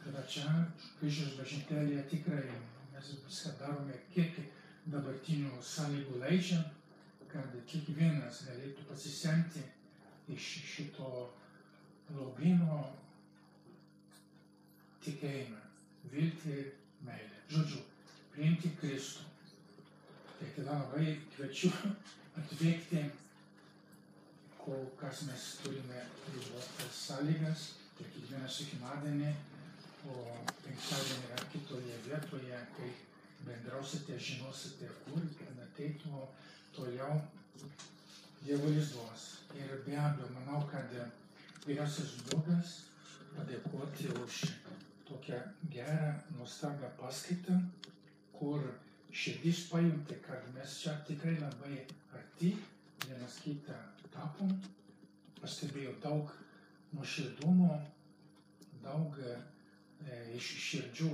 [0.03, 0.51] Kada čia
[0.99, 2.45] kryžiaus bažnytelėje tikrai
[2.93, 4.39] mes viską darome, kiek
[4.93, 6.59] dabartinių sąlygų leidžia,
[7.31, 9.63] kad kiekvienas galėtų pasisemti
[10.35, 11.09] iš šito
[12.13, 12.81] lobino
[15.03, 15.63] tikėjimą,
[16.13, 16.59] viltį
[17.07, 17.39] meilę.
[17.53, 17.83] Žodžiu,
[18.35, 19.29] priimti Kristų.
[20.39, 21.71] Tai tada labai kviečiu
[22.41, 23.03] atvykti,
[24.63, 27.65] kol kas mes turime ribotas sąlygas,
[27.99, 29.33] tai kiekvieną sekmadienį,
[30.09, 30.17] o
[30.65, 32.91] penktadienį yra kitoje vietoje, kai
[33.47, 36.27] bendrausite, žinosite, kur, kad ateitų
[36.77, 37.21] toliau
[38.43, 39.25] Dievulis duos.
[39.55, 40.91] Ir be abejo, manau, kad
[41.63, 42.73] vyriausias būdas
[43.37, 44.41] padėkoti už
[45.07, 45.39] tokią
[45.71, 46.09] gerą,
[46.39, 47.61] nuostabią paskaitą,
[48.35, 48.65] kur
[49.13, 51.85] širdis pajunti, kad mes čia tikrai labai
[52.19, 52.53] arti
[53.07, 53.77] vienas kitą
[54.15, 54.53] tapom.
[55.41, 56.31] Pastebėjau daug
[56.95, 57.73] nuoširdumo,
[58.85, 59.37] daug e,
[60.39, 61.11] iš širdžių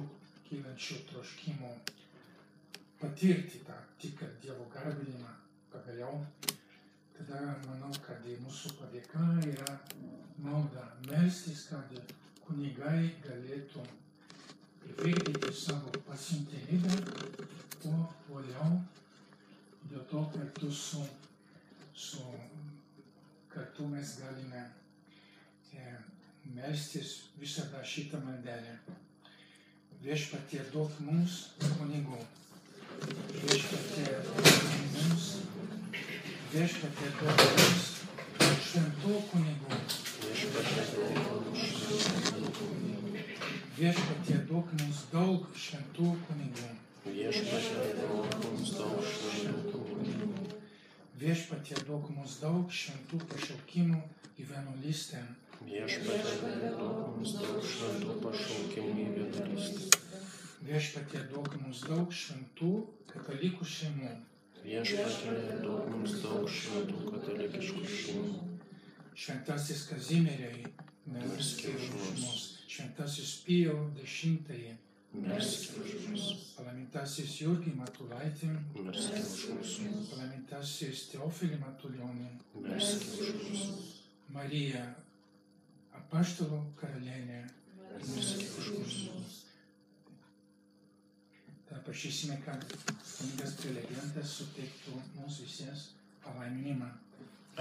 [0.48, 1.72] kylančių troškimų
[3.00, 5.32] patirti tą tikrą Dievo garbinimą
[5.72, 6.20] pagaliau.
[7.18, 9.74] Tada manau, kad mūsų padėka yra
[10.42, 12.12] malda melstis, kad
[12.44, 13.82] kunigai galėtų
[14.88, 16.94] įvykdyti savo pasiuntinybę
[17.82, 18.78] kuo uoliau,
[19.90, 21.04] dėl to kartu su,
[21.94, 22.24] su
[23.52, 24.64] kartu mes galime
[25.74, 25.92] e,
[26.54, 28.78] melstis visada šitą maldelę.
[30.02, 31.38] Viešpatie duok mums
[31.78, 32.18] kunigų.
[33.42, 35.30] Viešpatie duok mums,
[36.54, 37.88] viešpatie duok mums
[38.68, 39.76] šventų kunigų.
[43.78, 46.68] Viešpatie duok mums daug šventų kunigų.
[47.08, 50.28] Viešpatie duok mums daug šventų kunigų.
[51.20, 54.00] Viešpatie duok mums daug šventų pašaukimų
[54.38, 55.22] į vienuolystę.
[55.66, 60.02] Viešpatie duok mums daug šventų pašaukimų į vienuolystę.
[60.68, 62.72] Viešpatie duok mums daug šventų
[63.12, 64.12] katalikų šeimų.
[64.64, 68.40] Viešpatie duok mums daug šventų katalikiškų šeimų.
[69.18, 70.66] Šventasis Kazimierai,
[71.14, 71.88] melskė už
[72.20, 72.42] mus.
[72.68, 74.74] Šventasis Pijo dešimtąjį,
[75.14, 76.56] Мерски ушмус.
[76.56, 78.46] Паламентасис е Юрги Матулайте.
[78.74, 80.10] Мерски ушмус.
[80.10, 82.30] Паламентасис е Теофили Матулионе.
[82.54, 84.02] Мерски ушмус.
[84.30, 84.94] Мария,
[85.92, 87.50] апоштолу Каролине.
[88.08, 89.44] Мерски ушмус.
[91.68, 92.64] Та пашисиме как
[93.18, 95.82] книgas prelegentas su tekstu mūsų visiems
[96.24, 96.88] palaiminimą.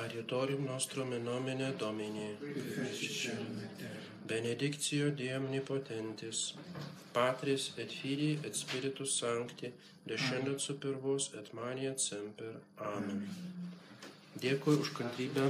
[0.03, 2.27] Aritorium nostrum in nomine Domini.
[2.39, 4.06] Felicitione te.
[4.27, 6.53] Dei omnipotentis,
[7.13, 9.71] Patris et Filii et Spiritus Sancti,
[10.05, 12.59] descendat super vos et mania semper.
[12.77, 13.23] Amen.
[14.37, 15.49] Dėkui už kantrybę